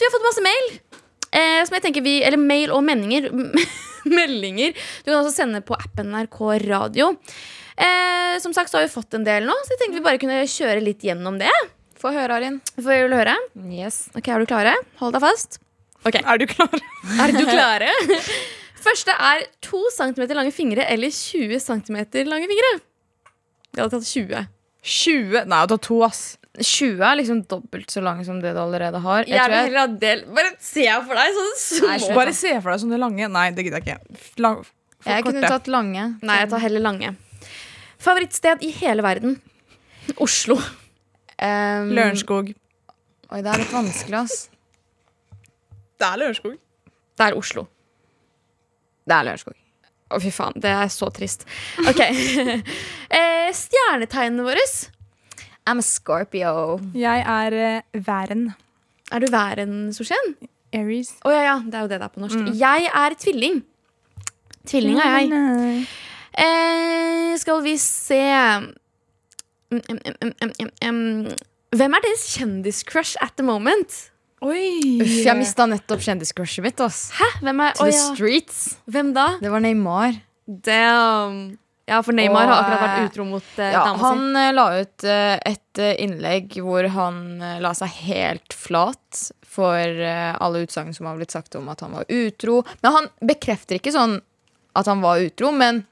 Vi 0.00 0.06
har 0.06 0.12
fått 0.12 0.24
masse 0.24 0.42
mail. 0.42 0.80
Eh, 1.30 1.60
som 1.66 1.76
jeg 1.76 1.82
tenker 1.84 2.02
vi, 2.02 2.18
eller 2.26 2.40
mail 2.40 2.72
og 2.74 2.82
meninger. 2.84 3.30
Meldinger. 4.18 4.76
Du 5.04 5.10
kan 5.10 5.18
også 5.20 5.34
sende 5.34 5.62
på 5.66 5.76
appen 5.78 6.12
NRK 6.14 6.40
Radio. 6.66 7.12
Eh, 7.80 8.36
som 8.42 8.54
sagt 8.56 8.72
så 8.72 8.78
har 8.78 8.86
vi 8.86 8.92
fått 8.92 9.16
en 9.16 9.24
del 9.26 9.46
nå, 9.48 9.54
så 9.64 9.74
jeg 9.74 9.82
tenkte 9.82 10.00
vi 10.00 10.04
bare 10.04 10.20
kunne 10.20 10.40
kjøre 10.44 10.82
litt 10.84 11.04
gjennom 11.06 11.38
det. 11.40 11.52
Få 12.00 12.12
høre, 12.14 12.38
Arin. 12.38 12.60
Vel 12.80 13.12
høre? 13.12 13.34
Yes. 13.68 14.06
Ok, 14.16 14.28
Er 14.32 14.40
du 14.40 14.48
klare? 14.48 14.72
Hold 15.00 15.16
deg 15.16 15.24
fast. 15.24 15.60
Er 16.08 16.40
du 16.40 16.46
klar? 16.48 16.72
Er 17.20 17.34
du 17.36 17.44
klare? 17.44 17.90
Første 18.84 19.12
er 19.12 19.44
2 19.66 19.80
cm 19.92 20.22
lange 20.32 20.52
fingre 20.56 20.86
eller 20.88 21.12
20 21.12 21.60
cm 21.60 21.98
lange 22.28 22.48
fingre. 22.48 22.70
Jeg 23.76 23.82
hadde 23.82 23.90
tatt 23.98 24.08
20. 24.08 24.46
20 24.80 25.44
Nei, 25.44 25.44
jeg 25.44 25.52
hadde 25.52 25.74
tatt 25.76 25.84
to, 25.90 25.98
ass. 26.06 26.22
20 26.60 27.02
er 27.06 27.16
liksom 27.20 27.40
dobbelt 27.48 27.92
så 27.92 28.02
lang 28.04 28.20
som 28.26 28.40
det 28.42 28.52
du 28.56 28.60
allerede 28.62 29.00
har. 29.04 29.24
Jeg, 29.28 29.40
tror 29.40 29.76
jeg... 29.76 29.96
del 30.02 30.22
Bare 30.36 30.52
se 30.64 30.84
for 31.06 31.20
deg 31.20 31.38
sånne 31.38 31.56
små 31.62 31.90
Nei. 31.90 31.98
Bare 32.18 32.34
se 32.36 32.52
for 32.58 32.72
deg 32.72 32.82
sånne 32.84 33.00
lange. 33.00 33.30
Nei, 33.32 33.46
det 33.56 33.66
gidder 33.66 33.84
jeg 33.84 33.98
ikke. 33.98 34.20
Lang, 34.44 34.60
jeg 35.04 35.14
jeg 35.14 35.26
kunne 35.26 35.42
korte. 35.42 35.52
tatt 35.56 35.70
lange. 35.72 36.06
Nei, 36.20 36.38
jeg 36.42 36.50
tar 36.52 36.64
heller 36.64 36.84
lange. 36.84 37.14
Favorittsted 38.00 38.64
i 38.64 38.70
hele 38.80 39.04
verden? 39.04 39.36
Oslo. 40.20 40.56
Um, 41.40 41.92
Lørenskog. 41.96 42.52
Oi, 43.30 43.40
det 43.44 43.52
er 43.52 43.62
litt 43.62 43.72
vanskelig, 43.72 44.20
ass. 44.24 44.46
Det 46.00 46.08
er 46.08 46.20
Lørenskog. 46.20 46.56
Det 47.20 47.26
er 47.26 47.36
Oslo. 47.36 47.66
Det 49.08 49.16
er 49.16 49.28
Lørenskog. 49.28 49.56
Å, 50.10 50.18
fy 50.18 50.32
faen. 50.34 50.56
Det 50.58 50.70
er 50.74 50.88
så 50.90 51.10
trist. 51.14 51.44
Ok. 51.86 52.00
eh, 53.20 53.50
stjernetegnene 53.54 54.46
våre. 54.46 54.64
I'm 55.68 55.80
a 55.80 55.84
Scorpio. 55.84 56.80
Jeg 56.94 57.24
er 57.26 57.56
uh, 57.80 58.00
væren. 58.06 58.50
Er 59.12 59.22
du 59.22 59.30
væren, 59.32 59.92
Sorsen? 59.92 60.34
Aries. 60.72 61.16
Å 61.26 61.32
ja, 61.34 61.42
ja. 61.48 61.56
Det 61.66 61.74
er 61.74 61.84
jo 61.84 61.90
det 61.90 61.98
det 61.98 62.06
er 62.06 62.14
på 62.14 62.22
norsk. 62.22 62.52
Jeg 62.58 62.90
er 62.94 63.16
tvilling. 63.18 63.60
Tvilling 64.70 65.00
er 65.02 65.16
jeg. 65.18 65.86
Eh, 66.40 67.32
skal 67.40 67.62
vi 67.64 67.74
se 67.80 68.20
mm, 69.72 69.80
mm, 69.80 69.98
mm, 69.98 70.30
mm, 70.30 70.52
mm, 70.60 70.70
mm. 70.86 71.34
Hvem 71.76 71.96
er 71.96 72.04
deres 72.06 72.22
kjendiscrush 72.36 73.18
at 73.22 73.34
the 73.36 73.46
moment? 73.46 73.96
Oi! 74.40 75.02
Uff, 75.02 75.16
jeg 75.26 75.36
mista 75.36 75.66
nettopp 75.68 76.00
kjendiscrushet 76.06 76.64
mitt. 76.64 76.80
ass 76.80 77.10
Hæ? 77.18 77.28
Hvem 77.42 77.60
er 77.66 77.74
To 77.76 77.84
oh, 77.84 77.90
the 77.90 77.96
ja. 77.96 78.06
streets. 78.14 78.60
Hvem 78.88 79.12
da? 79.16 79.26
Det 79.42 79.50
var 79.52 79.60
Neymar. 79.60 80.22
Damn. 80.46 81.58
Ja, 81.90 81.98
for 82.06 82.14
Neymar 82.16 82.46
Og, 82.46 82.52
har 82.54 82.62
akkurat 82.62 82.80
eh, 82.80 82.86
vært 82.86 83.10
utro 83.10 83.24
mot 83.26 83.48
uh, 83.58 83.64
Ja, 83.66 83.82
dama 83.88 83.98
si. 83.98 84.04
han 84.06 84.38
eh, 84.38 84.50
la 84.54 84.66
ut 84.78 85.04
eh, 85.10 85.36
et 85.50 85.82
eh, 85.82 85.92
innlegg 86.06 86.56
hvor 86.62 86.86
han 86.94 87.20
eh, 87.42 87.56
la 87.64 87.72
seg 87.74 87.90
helt 88.06 88.54
flat 88.54 89.24
for 89.50 89.74
eh, 90.06 90.30
alle 90.38 90.62
utsagn 90.62 90.94
som 90.94 91.08
har 91.10 91.18
blitt 91.18 91.34
sagt 91.34 91.56
om 91.58 91.66
at 91.72 91.82
han 91.82 91.96
var 91.98 92.06
utro. 92.06 92.60
Men 92.84 92.94
han 93.00 93.08
bekrefter 93.26 93.80
ikke 93.80 93.90
sånn 93.94 94.20
at 94.78 94.86
han 94.86 95.02
var 95.02 95.18
utro, 95.18 95.50
men 95.50 95.82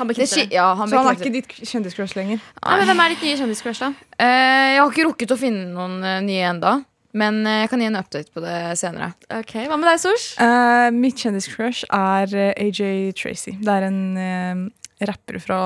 Han 0.00 0.08
det, 0.10 0.26
ja, 0.50 0.72
han 0.74 0.90
Så 0.90 0.98
han 0.98 1.12
er 1.12 1.20
ikke 1.20 1.30
ditt 1.30 1.52
kjendiscrush 1.62 2.16
lenger? 2.18 2.40
Nei, 2.64 2.76
men 2.80 2.88
Hvem 2.90 3.00
er 3.04 3.12
ditt 3.14 3.22
nye 3.22 3.36
kjendiscrush, 3.38 3.78
da? 3.84 3.92
Eh, 4.18 4.72
Jeg 4.74 4.80
har 4.82 4.90
ikke 4.90 5.04
rukket 5.06 5.30
å 5.30 5.38
finne 5.38 5.68
noen 5.70 6.00
eh, 6.02 6.16
nye 6.26 6.48
enda 6.50 6.72
men 7.16 7.40
eh, 7.48 7.62
jeg 7.64 7.70
kan 7.72 7.80
gi 7.82 7.88
en 7.90 7.98
update 8.00 8.32
på 8.34 8.42
det 8.44 8.56
senere. 8.80 9.10
Ok, 9.32 9.54
Hva 9.70 9.78
med 9.80 9.88
deg, 9.88 10.00
Sosh? 10.04 10.26
Uh, 10.40 10.88
mitt 10.94 11.16
kjendiscrush 11.22 11.84
er 11.90 12.34
eh, 12.36 12.52
AJ 12.66 13.14
Tracy. 13.18 13.56
Det 13.56 13.72
er 13.78 13.88
en 13.88 14.02
uh, 14.20 14.66
rapper 15.08 15.40
fra 15.42 15.60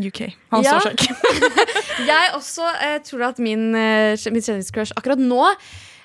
UK. 0.00 0.20
Han 0.54 0.64
Ja. 0.64 0.78
står 0.80 0.94
ikke. 0.96 1.14
Jeg 2.10 2.30
også 2.38 2.64
uh, 2.70 2.98
tror 3.04 3.26
at 3.32 3.38
min, 3.42 3.72
eh, 3.76 4.14
mitt 4.32 4.46
kjendiscrush 4.46 4.94
akkurat 4.96 5.20
nå 5.20 5.42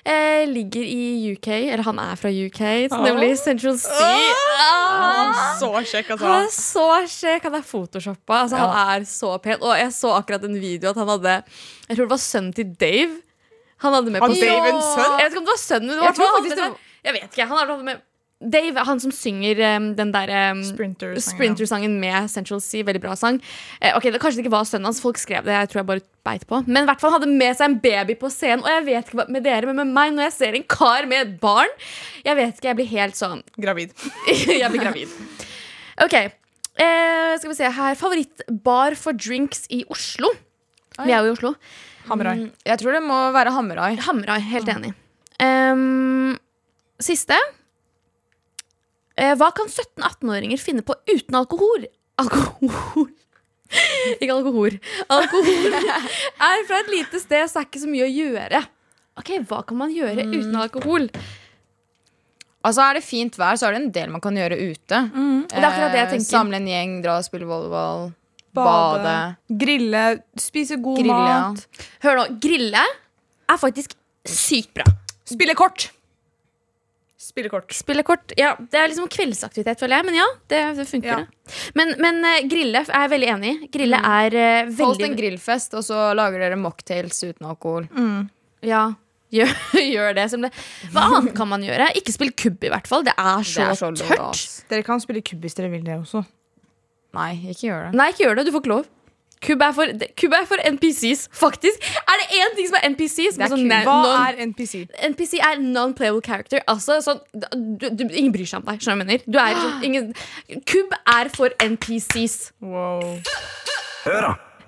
eh, 0.04 0.42
ligger 0.50 0.82
i 0.84 1.32
UK. 1.32 1.48
Eller 1.72 1.84
han 1.86 1.98
er 2.02 2.18
fra 2.20 2.28
UK, 2.28 2.60
så 2.92 2.98
nemlig 3.06 3.30
Central 3.40 3.78
Sea. 3.80 4.34
Ah! 4.60 5.54
Så 5.60 5.70
kjekk, 5.88 6.10
Han 6.18 6.26
er 6.26 6.34
altså. 6.44 6.66
så 6.74 6.88
kjekk. 7.14 7.46
Han 7.48 7.56
er 7.60 7.64
photoshoppa. 7.66 8.42
Altså, 8.44 8.60
Han 8.60 8.98
er 8.98 9.06
så 9.08 9.32
pen. 9.42 9.62
Og 9.62 9.72
jeg 9.78 9.94
så 9.96 10.12
akkurat 10.18 10.44
en 10.44 10.58
video 10.60 10.90
at 10.92 11.00
han 11.00 11.08
hadde 11.14 11.38
Jeg 11.88 11.96
tror 11.96 12.04
det 12.04 12.12
var 12.12 12.22
sønnen 12.26 12.52
til 12.56 12.74
Dave. 12.80 13.22
Han 13.84 13.96
hadde 13.96 14.12
med 14.12 14.24
på 14.24 14.32
Dave 14.32 14.74
sønn? 14.80 15.16
Jeg 15.20 15.24
vet 15.24 15.32
ikke 15.32 15.40
om 15.40 15.48
det 15.48 15.54
var 15.54 15.62
sønnen. 15.62 15.88
men 15.88 15.96
det 15.98 16.04
Jeg 16.06 16.18
tror 16.18 16.30
han 16.30 16.36
faktisk 16.36 16.56
det 16.56 16.68
var, 16.68 16.84
Jeg 17.04 17.16
vet 17.16 17.26
ikke. 17.32 17.48
Han 17.50 17.58
hadde 17.62 17.82
med 17.86 18.04
Dave, 18.36 18.82
han 18.84 18.98
som 19.00 19.12
synger 19.16 19.60
um, 19.78 19.84
den 19.96 20.10
der 20.12 20.28
um, 20.52 20.58
Sprinter-sangen, 20.60 21.24
Sprinter-sangen 21.24 21.94
med 22.00 22.28
Central 22.28 22.60
Sea. 22.60 22.84
Veldig 22.84 23.00
bra 23.00 23.14
sang. 23.16 23.38
Eh, 23.80 23.96
ok, 23.96 24.10
det, 24.12 24.20
Kanskje 24.20 24.42
det 24.42 24.44
ikke 24.44 24.52
var 24.52 24.66
sønnen 24.68 24.90
hans. 24.90 25.00
Folk 25.00 25.16
skrev 25.16 25.46
det. 25.48 25.54
Jeg 25.56 25.70
tror 25.72 25.80
jeg 25.80 25.88
bare 25.88 26.04
beit 26.28 26.44
på. 26.48 26.60
Men 26.66 26.84
i 26.84 26.90
hvert 26.90 27.00
fall 27.00 27.14
hadde 27.14 27.30
med 27.32 27.56
seg 27.56 27.70
en 27.70 27.78
baby 27.80 28.18
på 28.20 28.28
scenen. 28.32 28.60
Og 28.60 28.68
jeg 28.74 28.84
vet 28.90 29.08
ikke 29.08 29.22
hva 29.22 29.26
med 29.32 29.46
dere, 29.48 29.70
men 29.70 29.80
med 29.80 29.94
meg, 29.96 30.12
når 30.12 30.28
jeg 30.28 30.36
ser 30.36 30.58
en 30.58 30.66
kar 30.68 31.08
med 31.08 31.22
et 31.22 31.32
barn 31.40 31.72
Jeg 32.26 32.36
vet 32.36 32.60
ikke, 32.60 32.68
jeg 32.68 32.80
blir 32.82 32.90
helt 32.92 33.16
sånn 33.16 33.40
Gravid. 33.64 33.96
jeg 34.28 34.68
blir 34.74 34.84
gravid. 34.84 35.16
Ok, 36.04 36.18
eh, 36.20 37.32
skal 37.40 37.50
vi 37.54 37.56
se 37.56 37.72
her 37.72 37.96
Favorittbar 37.96 39.00
for 39.00 39.16
drinks 39.16 39.64
i 39.72 39.80
Oslo. 39.88 40.28
Vi 41.00 41.08
er 41.08 41.24
jo 41.24 41.32
i 41.32 41.36
Oslo. 41.38 41.56
Hamrai. 42.08 42.36
Jeg 42.66 42.78
tror 42.82 42.96
det 42.96 43.02
må 43.04 43.18
være 43.34 43.52
Hamrai. 43.56 43.92
Hamrai, 44.06 44.40
helt 44.52 44.68
enig. 44.72 44.92
Um, 45.42 46.36
siste. 47.02 47.36
Uh, 49.16 49.32
hva 49.40 49.48
kan 49.56 49.68
17-18-åringer 49.72 50.60
finne 50.60 50.84
på 50.86 50.96
uten 51.08 51.38
alkohol? 51.38 51.86
Alkohol 52.20 53.08
Ikke 54.20 54.30
alkohol. 54.32 54.76
Alkohol 55.10 55.74
er 56.48 56.62
fra 56.68 56.78
et 56.84 56.92
lite 56.92 57.18
sted, 57.20 57.48
så 57.50 57.60
er 57.62 57.66
ikke 57.66 57.82
så 57.82 57.90
mye 57.90 58.06
å 58.06 58.12
gjøre. 58.12 58.60
Ok, 59.18 59.32
Hva 59.48 59.62
kan 59.66 59.80
man 59.80 59.90
gjøre 59.94 60.26
uten 60.28 60.54
alkohol? 60.60 61.08
Altså 62.66 62.82
Er 62.84 62.98
det 62.98 63.04
fint 63.06 63.36
vær, 63.38 63.56
så 63.58 63.68
er 63.68 63.76
det 63.76 63.80
en 63.82 63.90
del 63.94 64.12
man 64.12 64.22
kan 64.22 64.36
gjøre 64.36 64.56
ute. 64.58 65.00
Det 65.10 65.56
er 65.56 65.66
akkurat 65.66 65.92
det 65.94 66.00
jeg 66.00 66.06
Eh, 66.06 66.12
tenker. 66.16 66.28
Samle 66.28 66.58
en 66.60 66.66
gjeng, 66.70 66.94
dra 67.04 67.18
og 67.20 67.26
spille 67.26 67.46
volleyball. 67.48 68.08
Bade. 68.56 69.02
Bade. 69.02 69.58
Grille. 69.64 70.04
Spise 70.40 70.78
god 70.82 71.02
Grille, 71.02 71.18
ja. 71.30 71.42
mat. 71.50 71.84
Hør 72.04 72.22
nå, 72.22 72.30
grille 72.42 72.86
er 73.46 73.60
faktisk 73.60 73.94
sykt 74.26 74.72
bra. 74.76 74.86
Spille 75.26 75.54
kort. 75.58 75.90
Spille 77.26 77.50
kort. 77.50 77.72
Spille 77.74 78.02
kort, 78.06 78.32
ja, 78.38 78.52
Det 78.58 78.78
er 78.78 78.90
liksom 78.90 79.08
kveldsaktivitet, 79.10 79.80
føler 79.80 79.98
jeg. 79.98 80.06
Men 80.06 80.18
ja, 80.20 80.26
det, 80.52 80.60
det 80.78 80.86
funker. 80.88 81.08
Ja. 81.10 81.16
det. 81.24 81.56
Men, 81.78 81.94
men 82.02 82.20
uh, 82.24 82.36
grille 82.48 82.84
er 82.84 83.02
jeg 83.06 83.12
veldig 83.12 83.32
enig 83.32 83.50
i. 83.50 83.70
Grille 83.74 83.98
er 83.98 84.36
uh, 84.36 84.70
veldig 84.70 84.86
Hold 84.92 85.08
en 85.08 85.18
grillfest, 85.18 85.74
og 85.78 85.84
så 85.86 86.06
lager 86.16 86.44
dere 86.44 86.60
mocktails 86.60 87.18
uten 87.26 87.48
alkohol. 87.50 87.88
Ja, 88.66 88.84
gjør, 89.36 89.52
gjør 89.80 90.16
det 90.16 90.28
som 90.32 90.46
det. 90.46 90.52
Hva 90.94 91.08
annet 91.18 91.34
kan 91.36 91.50
man 91.50 91.66
gjøre? 91.66 91.90
Ikke 91.98 92.14
spill 92.14 92.32
kubb, 92.32 92.62
i 92.62 92.72
hvert 92.72 92.88
fall. 92.90 93.04
Det 93.06 93.16
er 93.18 93.42
så, 93.42 93.58
Det 93.58 93.68
er 93.68 93.80
så 93.82 93.92
tørt. 94.00 94.46
Dere 94.70 94.86
kan 94.86 95.02
spille 95.02 95.24
kubb 95.26 95.44
hvis 95.46 95.58
dere 95.58 95.72
vil 95.74 95.84
det 95.86 95.98
også. 95.98 96.22
Nei, 97.16 97.32
ikke 97.52 97.66
gjør 97.70 97.88
det. 97.88 97.96
Nei, 97.98 98.10
ikke 98.12 98.24
gjør 98.26 98.38
det. 98.40 98.44
Du 98.46 98.52
får 98.54 98.64
ikke 98.64 98.74
lov. 98.76 98.92
Kubb 99.46 99.60
er 99.62 99.72
for, 99.76 99.90
kubb 100.16 100.32
er 100.32 100.46
for 100.48 100.62
NPCs, 100.64 101.26
faktisk. 101.36 101.82
Er 102.08 102.22
det 102.22 102.38
én 102.38 102.54
ting 102.56 102.68
som 102.70 102.78
er 102.78 102.86
NPCs? 102.88 103.36
er 103.36 103.50
sånn 103.52 103.66
Hva 103.68 103.96
non- 104.02 104.22
er 104.22 104.38
NPC? 104.46 104.80
NPC 105.10 105.34
er 105.44 105.60
non-playable 105.60 106.24
character. 106.24 106.62
Altså, 106.72 106.96
sånn, 107.04 107.20
du, 107.36 107.90
du, 107.92 108.04
ingen 108.16 108.32
bryr 108.32 108.48
seg 108.48 108.62
om 108.62 108.70
deg. 108.70 108.80
Skjønner 108.80 109.04
du 109.04 109.12
hva 109.12 109.12
jeg 109.12 109.20
mener? 109.20 109.28
Du 109.28 109.38
er 109.42 109.60
sånn, 109.60 109.84
ingen, 109.90 110.08
kubb 110.72 110.96
er 111.18 111.30
for 111.36 111.52
NPCs. 111.62 112.38
Wow. 112.64 113.04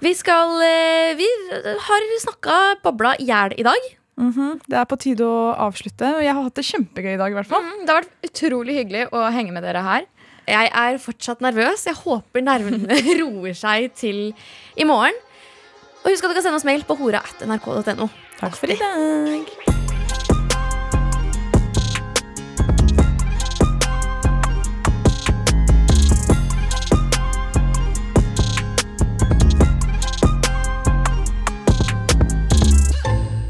Vi 0.05 0.13
skal 0.15 0.53
eh, 0.63 1.15
Vi 1.19 1.27
har 1.89 2.07
snakka 2.23 2.59
babla 2.85 3.17
i 3.19 3.27
hjel 3.33 3.57
i 3.59 3.65
dag. 3.67 3.89
Det 4.19 4.75
er 4.79 4.87
på 4.91 4.99
tide 4.99 5.23
å 5.27 5.55
avslutte, 5.69 6.09
og 6.19 6.23
jeg 6.27 6.35
har 6.35 6.43
hatt 6.45 6.57
det 6.59 6.65
kjempegøy 6.67 7.13
i 7.15 7.19
dag. 7.21 7.31
i 7.33 7.37
hvert 7.39 7.47
fall 7.51 7.63
Mm, 7.63 7.85
Det 7.87 7.95
har 7.95 8.03
vært 8.03 8.31
utrolig 8.31 8.75
hyggelig 8.81 9.05
å 9.15 9.25
henge 9.33 9.53
med 9.55 9.63
dere 9.63 9.83
her. 9.87 10.07
Jeg 10.49 10.71
er 10.73 10.97
fortsatt 11.03 11.43
nervøs. 11.45 11.85
Jeg 11.85 11.99
håper 11.99 12.41
nervene 12.45 12.97
roer 13.21 13.57
seg 13.57 13.93
til 13.99 14.31
i 14.77 14.87
morgen. 14.89 15.17
Og 16.05 16.13
husk 16.15 16.25
at 16.25 16.33
du 16.33 16.39
kan 16.39 16.47
sende 16.47 16.61
oss 16.61 16.65
mail 16.65 16.87
på 16.89 16.97
hora.nrk.no. 16.97 18.09
Takk 18.39 18.57
for 18.57 18.73
i 18.73 18.79
dag. 18.81 19.45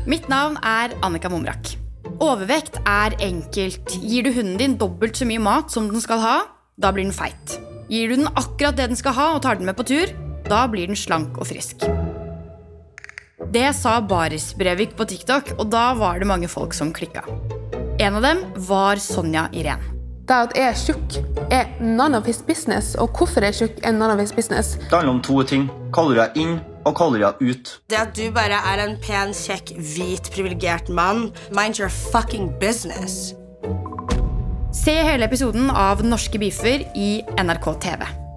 Mitt 0.08 0.26
navn 0.26 0.58
er 0.66 0.98
Annika 1.04 1.30
Momrak. 1.30 1.76
Overvekt 2.18 2.80
er 2.82 3.14
enkelt. 3.22 3.98
Gir 4.02 4.26
du 4.26 4.32
hunden 4.34 4.58
din 4.58 4.78
dobbelt 4.80 5.20
så 5.20 5.28
mye 5.28 5.38
mat 5.38 5.70
som 5.70 5.92
den 5.92 6.02
skal 6.02 6.24
ha, 6.24 6.38
da 6.78 6.92
blir 6.92 7.04
den 7.08 7.12
feit. 7.12 7.58
Gir 7.88 8.08
du 8.08 8.16
den 8.20 8.30
akkurat 8.34 8.76
det 8.76 8.88
den 8.92 8.98
skal 8.98 9.16
ha 9.16 9.28
og 9.34 9.42
tar 9.42 9.58
den 9.58 9.66
med 9.66 9.76
på 9.78 9.86
tur, 9.88 10.12
da 10.48 10.66
blir 10.70 10.86
den 10.86 10.96
slank 10.96 11.38
og 11.40 11.48
frisk. 11.50 11.84
Det 13.52 13.68
sa 13.74 13.98
Baris 14.04 14.52
Brevik 14.58 14.94
på 14.96 15.06
TikTok, 15.08 15.54
og 15.58 15.70
da 15.72 15.92
var 15.96 16.18
det 16.20 16.28
mange 16.28 16.48
folk 16.52 16.74
som 16.76 16.92
klikka. 16.92 17.24
En 17.98 18.18
av 18.18 18.22
dem 18.22 18.44
var 18.68 19.00
Sonja 19.00 19.48
Irén. 19.56 19.80
Det 20.28 20.36
at 20.36 20.56
jeg 20.58 20.68
er 20.68 20.76
tjukk, 20.76 21.14
er 21.50 21.70
none 21.80 22.18
of 22.18 22.26
his 22.28 22.42
business. 22.44 22.92
Og 23.00 23.08
hvorfor 23.16 23.40
jeg 23.40 23.54
er 23.54 23.58
tjukk, 23.62 23.78
er 23.82 23.94
none 23.96 24.12
of 24.12 24.20
his 24.20 24.34
business. 24.36 24.76
Det 24.76 24.92
handler 24.92 25.14
om 25.16 25.22
to 25.24 25.40
ting. 25.42 25.70
Kalorier 25.96 26.36
inn 26.36 26.58
og 26.84 26.92
kalorier 27.00 27.32
ut. 27.40 27.72
Det 27.88 27.96
at 27.96 28.12
du 28.12 28.28
bare 28.36 28.60
er 28.74 28.84
en 28.84 28.98
pen, 29.00 29.32
kjekk, 29.32 29.72
hvit, 29.80 30.28
privilegert 30.34 30.92
mann, 30.92 31.30
mind 31.56 31.80
your 31.80 31.88
fucking 31.88 32.52
business. 32.60 33.32
Se 34.78 34.92
hele 34.92 35.26
episoden 35.26 35.72
av 35.74 36.04
Norske 36.06 36.38
beefer 36.38 36.84
i 36.94 37.10
NRK 37.42 37.66
TV. 37.82 38.27